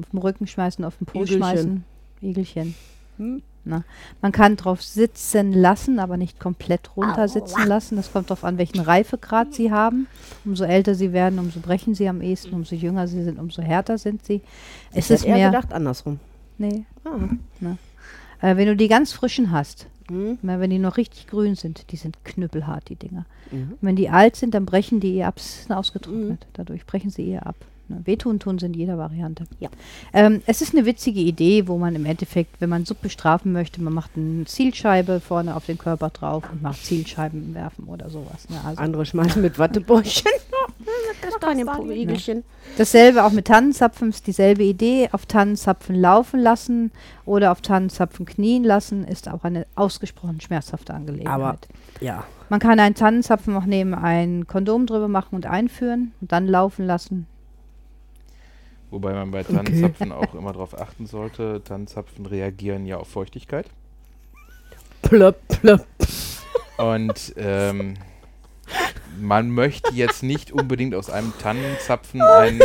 [0.00, 1.38] Auf dem Rücken schmeißen, auf den Po Igelchen.
[1.38, 1.84] schmeißen.
[2.22, 2.74] Igelchen.
[3.18, 3.42] Hm?
[3.64, 3.84] Na.
[4.22, 7.96] Man kann drauf sitzen lassen, aber nicht komplett runter sitzen lassen.
[7.96, 10.06] Das kommt darauf an, welchen Reifegrad sie haben.
[10.44, 12.54] Umso älter sie werden, umso brechen sie am ehesten.
[12.54, 14.40] Umso jünger sie sind, umso härter sind sie.
[14.92, 15.50] Es ich ist hätte eher mehr.
[15.50, 16.18] gedacht andersrum.
[16.58, 16.84] Nee.
[17.04, 17.76] Ah.
[18.46, 20.38] Äh, wenn du die ganz frischen hast, Hm?
[20.42, 23.26] na, wenn die noch richtig grün sind, die sind knüppelhart, die Dinger.
[23.50, 23.72] Mhm.
[23.80, 25.34] Wenn die alt sind, dann brechen die eher ab.
[25.38, 26.46] Es ist ausgetrocknet.
[26.52, 27.56] Dadurch brechen sie eher ab.
[27.88, 28.00] Ne?
[28.04, 29.44] Wehtun tun in jeder Variante.
[29.60, 29.68] Ja.
[30.12, 33.82] Ähm, es ist eine witzige Idee, wo man im Endeffekt, wenn man Suppe strafen möchte,
[33.82, 38.48] man macht eine Zielscheibe vorne auf den Körper drauf und macht Zielscheiben werfen oder sowas.
[38.48, 38.60] Ne?
[38.64, 40.30] Also, Andere schmeißen mit Wattebäuschen.
[41.20, 42.44] Kastanienpuppeligchen.
[42.78, 45.08] Dasselbe auch mit Tannenzapfen, ist dieselbe Idee.
[45.12, 46.90] Auf Tannenzapfen laufen lassen
[47.24, 51.34] oder auf Tannenzapfen knien lassen, ist auch eine ausgesprochen schmerzhafte Angelegenheit.
[51.34, 51.58] Aber
[52.00, 56.46] ja, Man kann einen Tannenzapfen auch nehmen, ein Kondom drüber machen und einführen und dann
[56.46, 57.26] laufen lassen.
[58.90, 63.66] Wobei man bei Tannenzapfen auch immer darauf achten sollte, Tannenzapfen reagieren ja auf Feuchtigkeit.
[65.02, 65.86] plöpp, plöpp.
[66.78, 67.94] Und ähm,
[69.20, 72.60] man möchte jetzt nicht unbedingt aus einem Tannenzapfen einen,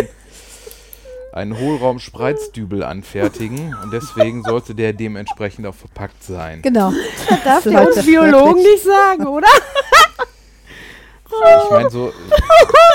[1.34, 3.76] einen Hohlraum-Spreizdübel anfertigen.
[3.82, 6.61] Und deswegen sollte der dementsprechend auch verpackt sein.
[6.61, 6.93] Genau.
[7.43, 9.47] Darf So der uns das Biologen nicht sagen, oder?
[11.26, 12.11] Ich meine, so,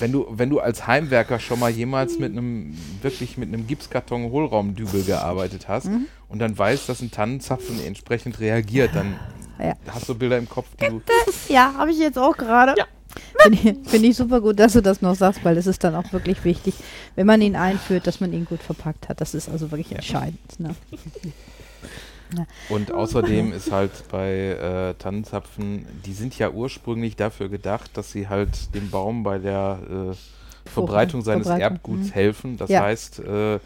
[0.00, 4.30] wenn du, wenn du als Heimwerker schon mal jemals mit einem, wirklich mit einem Gipskarton
[4.30, 6.06] Hohlraumdübel gearbeitet hast Mhm.
[6.28, 9.16] und dann weißt, dass ein Tannenzapfen entsprechend reagiert, dann
[9.58, 9.74] Ja.
[9.88, 11.02] hast du Bilder im Kopf, die du.
[11.48, 12.74] Ja, habe ich jetzt auch gerade.
[12.78, 12.86] Ja.
[13.42, 15.96] Finde ich, find ich super gut, dass du das noch sagst, weil es ist dann
[15.96, 16.74] auch wirklich wichtig,
[17.16, 19.20] wenn man ihn einführt, dass man ihn gut verpackt hat.
[19.20, 20.38] Das ist also wirklich entscheidend.
[20.60, 20.74] Ne?
[22.68, 28.28] Und außerdem ist halt bei äh, Tannenzapfen, die sind ja ursprünglich dafür gedacht, dass sie
[28.28, 29.78] halt dem Baum bei der
[30.12, 32.12] äh, Verbreitung seines Verbreitung, Erbguts mhm.
[32.12, 32.56] helfen.
[32.56, 32.82] Das Ja.
[32.82, 33.58] heißt, äh,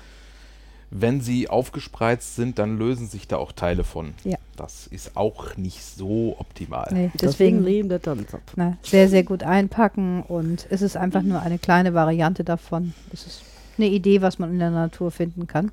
[0.91, 4.15] wenn sie aufgespreizt sind, dann lösen sich da auch Teile von.
[4.23, 4.37] Ja.
[4.57, 6.89] Das ist auch nicht so optimal.
[6.93, 8.43] Nee, Deswegen deswegen leben der Tannenzapf.
[8.55, 12.95] na, sehr, sehr gut einpacken und es ist einfach nur eine kleine Variante davon.
[13.13, 13.43] Es ist
[13.77, 15.73] eine Idee, was man in der Natur finden kann.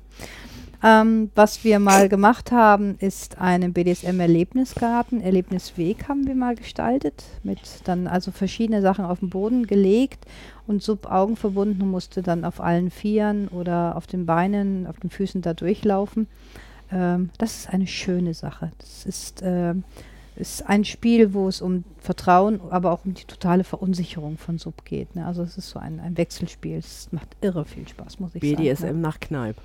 [0.84, 7.60] Ähm, was wir mal gemacht haben, ist einen BDSM-Erlebnisgarten, Erlebnisweg haben wir mal gestaltet, mit
[7.84, 10.26] dann also verschiedene Sachen auf den Boden gelegt
[10.66, 14.98] und Sub Augen verbunden und musste dann auf allen Vieren oder auf den Beinen, auf
[14.98, 16.26] den Füßen da durchlaufen.
[16.90, 18.72] Ähm, das ist eine schöne Sache.
[18.78, 19.84] Das ist, ähm,
[20.34, 24.84] ist ein Spiel, wo es um Vertrauen, aber auch um die totale Verunsicherung von Sub
[24.84, 25.14] geht.
[25.14, 25.26] Ne?
[25.26, 26.78] Also es ist so ein, ein Wechselspiel.
[26.78, 28.56] Es macht irre viel Spaß, muss ich sagen.
[28.56, 29.60] BDSM nach Kneipe.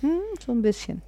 [0.00, 1.02] Hm, so ein bisschen.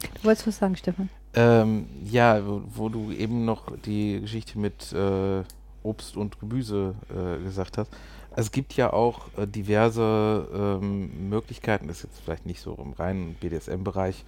[0.00, 1.08] Du wolltest was sagen, Stefan?
[1.34, 5.42] Ähm, ja, wo, wo du eben noch die Geschichte mit äh,
[5.82, 7.90] Obst und Gemüse äh, gesagt hast.
[8.36, 12.92] Es gibt ja auch äh, diverse ähm, Möglichkeiten, das ist jetzt vielleicht nicht so im
[12.92, 14.24] reinen BDSM-Bereich,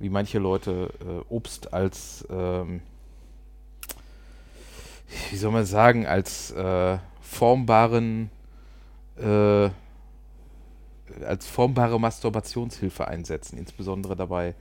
[0.00, 2.82] wie manche Leute äh, Obst als, ähm,
[5.30, 8.30] wie soll man sagen, als äh, formbaren,
[9.16, 9.70] äh,
[11.26, 14.54] als formbare Masturbationshilfe einsetzen, insbesondere dabei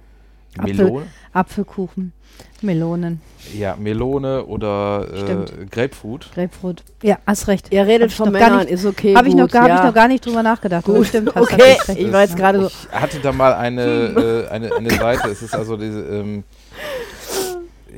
[0.57, 0.75] Apfel.
[0.75, 1.07] Melone.
[1.33, 2.13] Apfelkuchen,
[2.61, 3.21] Melonen,
[3.55, 5.65] Ja, Melone oder äh.
[5.69, 6.29] Grapefruit.
[6.33, 6.83] Grapefruit.
[7.03, 7.71] Ja, hast recht.
[7.71, 9.15] Ihr redet Hab von Männern, nicht- ist okay.
[9.15, 9.77] Habe ich, noch gar- hab ja.
[9.79, 10.85] ich noch gar nicht drüber nachgedacht.
[10.85, 11.61] Gut, stimmt, hast okay.
[11.61, 11.99] recht.
[11.99, 12.67] Ich war jetzt gerade so.
[12.67, 13.83] Ich hatte da mal eine,
[14.47, 16.43] äh, eine, eine Seite, es ist also diese, ähm,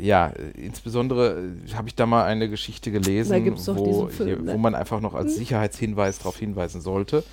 [0.01, 4.53] ja, insbesondere äh, habe ich da mal eine Geschichte gelesen, wo, Film, hier, ne?
[4.53, 7.23] wo man einfach noch als Sicherheitshinweis darauf hinweisen sollte,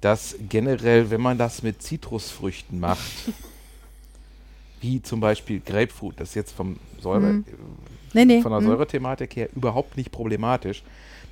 [0.00, 3.00] dass generell, wenn man das mit Zitrusfrüchten macht,
[4.80, 7.44] wie zum Beispiel Grapefruit, das ist jetzt vom Säure, Mhm.
[8.12, 8.42] Nee, nee.
[8.42, 8.66] von der hm.
[8.66, 10.82] Säurethematik her überhaupt nicht problematisch.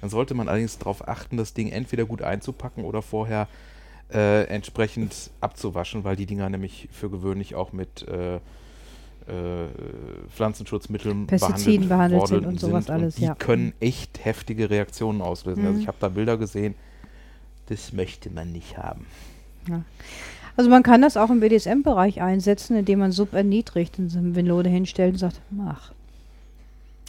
[0.01, 3.49] Dann sollte man allerdings darauf achten, das Ding entweder gut einzupacken oder vorher
[4.14, 8.41] äh, entsprechend abzuwaschen, weil die Dinger nämlich für gewöhnlich auch mit äh, äh,
[10.35, 13.35] Pflanzenschutzmitteln Pestiziden behandelt sind worden und sowas alles, Die ja.
[13.35, 15.62] können echt heftige Reaktionen auslösen.
[15.64, 15.81] Also Mhm.
[15.83, 16.75] ich habe da Bilder gesehen,
[17.69, 19.07] das möchte man nicht haben.
[20.57, 24.29] Also man kann das auch im BDSM-Bereich einsetzen, indem man Sub erniedrigt und so eine
[24.29, 25.93] Melode hinstellt und sagt, mach.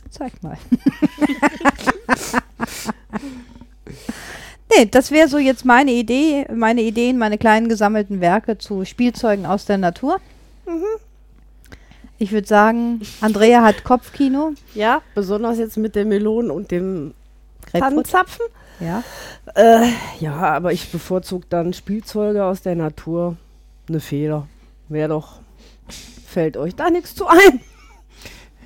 [0.10, 0.58] Zeig mal.
[4.76, 9.46] nee, das wäre so jetzt meine Idee, meine Ideen, meine kleinen gesammelten Werke zu Spielzeugen
[9.46, 10.20] aus der Natur.
[12.18, 14.54] Ich würde sagen, Andrea hat Kopfkino.
[14.74, 17.14] Ja, besonders jetzt mit den Melonen und dem
[17.62, 17.82] Grapefruit.
[17.82, 18.46] Tannenzapfen.
[18.80, 19.04] Ja.
[19.56, 23.38] Äh, ja, aber ich bevorzuge dann Spielzeuge aus der Natur.
[23.88, 24.48] Eine Feder.
[24.88, 25.40] Wäre doch.
[26.26, 27.60] Fällt euch da nichts zu ein?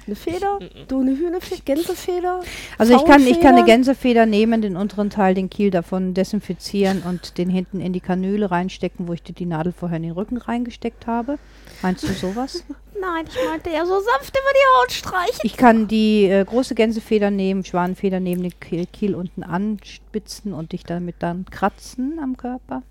[0.05, 0.59] Eine Feder?
[0.89, 1.61] Du eine Hühnerfeder?
[1.63, 2.41] Gänsefeder?
[2.77, 3.65] Also ich kann, ich kann eine?
[3.65, 8.51] Gänsefeder nehmen, den unteren Teil, den Kiel davon desinfizieren und den hinten in die Kanüle
[8.51, 11.39] reinstecken, wo ich dir die Nadel vorher in den Rücken reingesteckt habe.
[11.83, 12.63] Meinst du sowas?
[12.99, 15.39] Nein, ich meinte eher so sanft über die Haut streichen.
[15.43, 20.71] Ich kann die äh, große Gänsefeder nehmen, Schwanenfeder nehmen, den Kiel, Kiel unten anspitzen und
[20.71, 22.81] dich damit dann kratzen am Körper.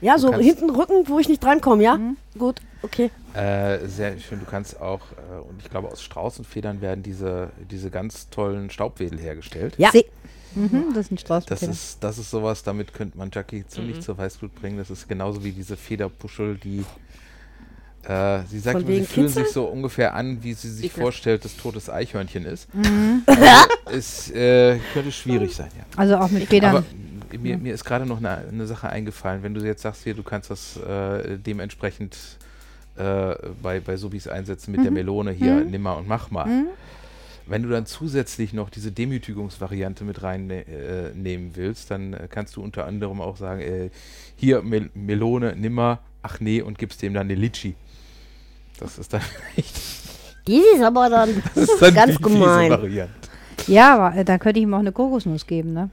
[0.00, 1.96] Ja, so hinten Rücken, wo ich nicht drankomme, ja?
[1.96, 2.16] Mhm.
[2.38, 3.10] Gut, okay.
[3.34, 4.38] Äh, sehr schön.
[4.38, 9.18] Du kannst auch, äh, und ich glaube, aus Straußenfedern werden diese, diese ganz tollen Staubwedel
[9.18, 9.74] hergestellt.
[9.78, 9.90] Ja.
[9.90, 10.04] See.
[10.54, 11.72] Mhm, das ist ein Das Straußenfeder.
[11.72, 14.00] ist, das ist sowas, damit könnte man Jackie ziemlich Mhm.
[14.02, 14.78] zur Weißblut bringen.
[14.78, 16.84] Das ist genauso wie diese Federpuschel, die
[18.04, 19.44] Äh, sie sagt, immer, sie fühlen Kitzeln?
[19.44, 21.00] sich so ungefähr an, wie sie sich Ekelhaft.
[21.02, 22.72] vorstellt, dass totes Eichhörnchen ist.
[22.74, 23.22] Mhm.
[23.92, 25.84] Es äh, könnte schwierig sein, ja.
[25.96, 26.76] Also auch mit Federn.
[26.76, 26.84] Aber
[27.38, 30.22] mir, mir ist gerade noch eine, eine Sache eingefallen, wenn du jetzt sagst, hier, du
[30.22, 32.16] kannst das äh, dementsprechend
[32.96, 34.94] äh, bei, bei Subis einsetzen mit der Mhm.
[34.96, 35.70] Melone hier, Mhm.
[35.70, 36.46] nimm mal und mach mal.
[36.46, 36.66] Mhm.
[37.46, 40.64] Wenn du dann zusätzlich noch diese Demütigungsvariante mit reinnehmen
[41.50, 43.90] äh, willst, dann äh, kannst du unter anderem auch sagen, äh,
[44.36, 47.74] hier Mel Melone, nimm mal, ach nee, und gibst dem dann eine Litschi.
[48.78, 49.20] Das ist dann
[49.56, 49.74] echt
[50.46, 52.70] Die ist aber dann das ist dann Ganz gemein.
[52.70, 53.12] Variante.
[53.66, 55.90] Ja, aber äh, da könnte ich ihm auch eine Kokosnuss geben, ne?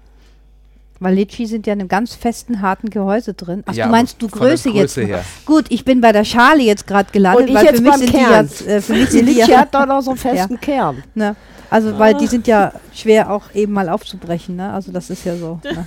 [0.99, 3.63] Weil Litschi sind ja in einem ganz festen, harten Gehäuse drin.
[3.65, 4.95] Ach, Ja, du meinst du der Größe, jetzt?
[4.95, 5.25] Größe her.
[5.45, 8.49] Gut, ich bin bei der Schale jetzt gerade gelandet, weil jetzt für mich sind Kern.
[8.59, 10.19] die ja, äh, für mich Die sind die Litschi ja, hat doch noch so einen
[10.19, 11.03] festen Kern.
[11.13, 11.35] ne?
[11.69, 14.71] Also, weil die sind ja schwer auch eben mal aufzubrechen, ne?
[14.71, 15.59] Also, das ist ja so.
[15.63, 15.85] Ne?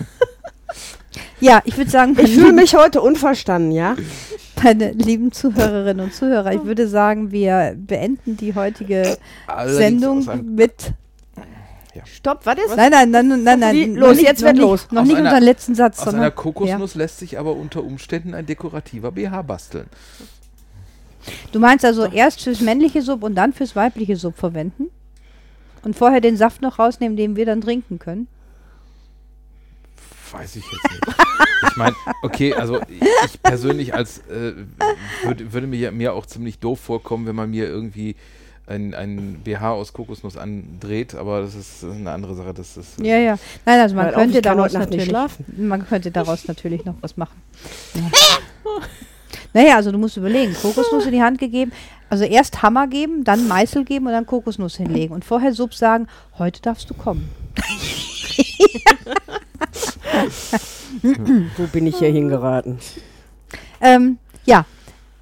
[1.41, 3.97] Ja, ich würde sagen, Ich fühle mich heute unverstanden, ja?
[4.63, 9.17] meine lieben Zuhörerinnen und Zuhörer, ich würde sagen, wir beenden die heutige
[9.47, 10.93] Allerdings Sendung mit.
[12.05, 12.77] Stopp, was ist?
[12.77, 13.75] Nein, nein, nein, nein, nein.
[13.75, 13.85] Wie?
[13.87, 14.87] Los, nicht- jetzt wird nicht, los.
[14.93, 16.23] Noch Aus nicht einer- unseren letzten Satz, Aus sondern.
[16.23, 19.87] einer Kokosnuss lässt sich aber unter Umständen ein dekorativer BH basteln.
[21.51, 24.91] Du meinst also erst fürs männliche Sub und dann fürs weibliche Sub verwenden?
[25.83, 28.29] Und vorher den Saft noch rausnehmen, den wir dann trinken können?
[30.33, 31.07] Weiß ich jetzt nicht.
[31.71, 34.53] ich meine, okay, also ich, ich persönlich als äh,
[35.25, 38.17] würd, würde mir, mir auch ziemlich doof vorkommen, wenn man mir irgendwie
[38.69, 42.55] ein, ein BH aus Kokosnuss andreht, aber das ist eine andere Sache.
[42.55, 43.39] Das ist, Ja, ja.
[43.65, 45.45] Nein, also man könnte daraus natürlich, schlafen.
[45.57, 47.41] man könnte daraus natürlich noch was machen.
[49.55, 49.63] Ja.
[49.63, 51.73] naja, also du musst überlegen, Kokosnuss in die Hand gegeben,
[52.11, 56.07] also erst Hammer geben, dann Meißel geben und dann Kokosnuss hinlegen und vorher Sub sagen,
[56.39, 57.31] heute darfst du kommen.
[61.57, 62.79] Wo bin ich hier hingeraten?
[63.81, 64.65] Ähm, ja,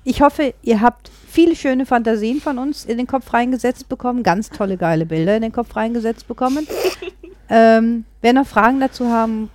[0.05, 4.51] ich hoffe, ihr habt viele schöne Fantasien von uns in den Kopf reingesetzt bekommen, ganz
[4.51, 6.67] tolle, geile Bilder in den Kopf reingesetzt bekommen.
[7.51, 9.51] ähm, wer noch Fragen dazu haben,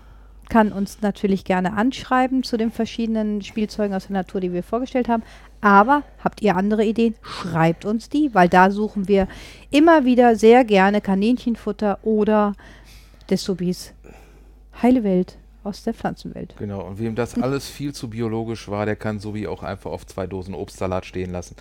[0.51, 5.07] kann uns natürlich gerne anschreiben zu den verschiedenen Spielzeugen aus der Natur, die wir vorgestellt
[5.07, 5.23] haben.
[5.61, 7.15] Aber habt ihr andere Ideen?
[7.21, 9.27] Schreibt uns die, weil da suchen wir
[9.69, 12.53] immer wieder sehr gerne Kaninchenfutter oder
[13.29, 13.93] des Subis
[14.81, 16.55] Heile Welt aus der Pflanzenwelt.
[16.57, 19.91] Genau, und wem das alles viel zu biologisch war, der kann so wie auch einfach
[19.91, 21.55] auf zwei Dosen Obstsalat stehen lassen.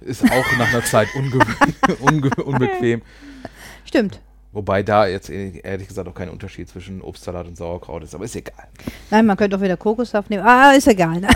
[0.00, 1.38] Ist auch nach einer Zeit unge
[2.00, 3.02] unge unbequem.
[3.84, 4.20] Stimmt.
[4.52, 8.24] Wobei da jetzt eh- ehrlich gesagt auch kein Unterschied zwischen Obstsalat und Sauerkraut ist, aber
[8.24, 8.68] ist egal.
[9.10, 10.44] Nein, man könnte auch wieder Kokossaft nehmen.
[10.46, 11.20] Ah, ist egal.
[11.20, 11.28] Ne?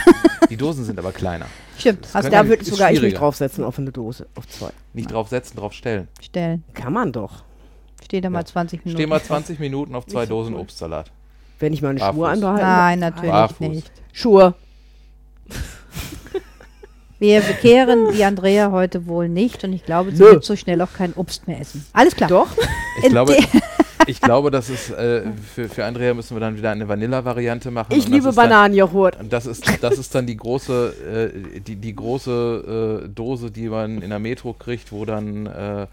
[0.50, 1.46] Die Dosen sind aber kleiner.
[1.76, 2.06] Stimmt.
[2.12, 3.18] Das du Da würde sogar ich mich schwieriger.
[3.18, 4.70] draufsetzen auf eine Dose, auf zwei.
[4.92, 6.06] Nicht draufsetzen, draufstellen.
[6.20, 6.62] stellen.
[6.74, 7.42] Kann man doch.
[8.08, 8.46] Steht da mal Ja.
[8.46, 8.98] 20 Minuten.
[9.00, 10.60] Steh mal 20 Minuten auf zwei so Dosen cool.
[10.60, 11.10] Obstsalat.
[11.60, 12.16] Wenn ich meine Barfuß.
[12.16, 13.68] Schuhe anbehalten Nein, natürlich Barfuß.
[13.68, 13.90] nicht.
[14.12, 14.54] Schuhe.
[17.18, 20.30] Wir bekehren die Andrea heute wohl nicht und ich glaube, sie Nö.
[20.32, 21.84] wird so schnell auch kein Obst mehr essen.
[21.92, 22.28] Alles klar.
[22.30, 22.46] Doch.
[23.02, 23.36] Ich glaube,
[24.06, 25.22] ich glaube, das ist äh,
[25.54, 27.92] für, für Andrea müssen wir dann wieder eine Vanilla-Variante machen.
[27.92, 29.18] Ich liebe dann- Bananenjoghurt.
[29.18, 33.68] Und das ist, das ist dann die große, äh, die, die große äh, Dose, die
[33.68, 35.86] man in der Metro kriegt, wo dann äh,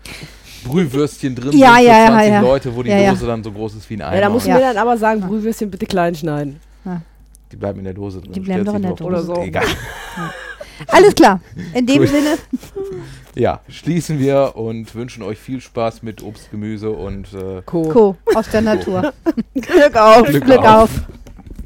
[0.64, 2.42] Brühwürstchen drin Ja, sind für ja, ja, 20 ja.
[2.42, 3.10] Leute, wo die Ja, ja.
[3.12, 4.22] Dose dann so groß ist wie ein Ja, Eimer.
[4.22, 4.56] da musst du Ja.
[4.56, 6.60] mir dann aber sagen, Brühwürstchen bitte klein schneiden.
[7.52, 8.34] die bleiben in der Dose drin.
[8.34, 9.04] Die bleiben doch in der Dose.
[9.04, 9.36] Oder so.
[9.42, 9.64] Egal.
[10.88, 11.40] Alles klar.
[11.74, 12.10] In dem Gut.
[12.10, 12.38] Sinne,
[13.36, 17.84] Ja, schließen wir und wünschen euch viel Spaß mit Obst, Gemüse und äh, Co.
[17.90, 18.16] Co.
[18.34, 19.14] aus der Natur.
[19.54, 20.24] Glück auf.
[20.28, 20.84] Glück Glück auf.
[20.84, 20.90] auf.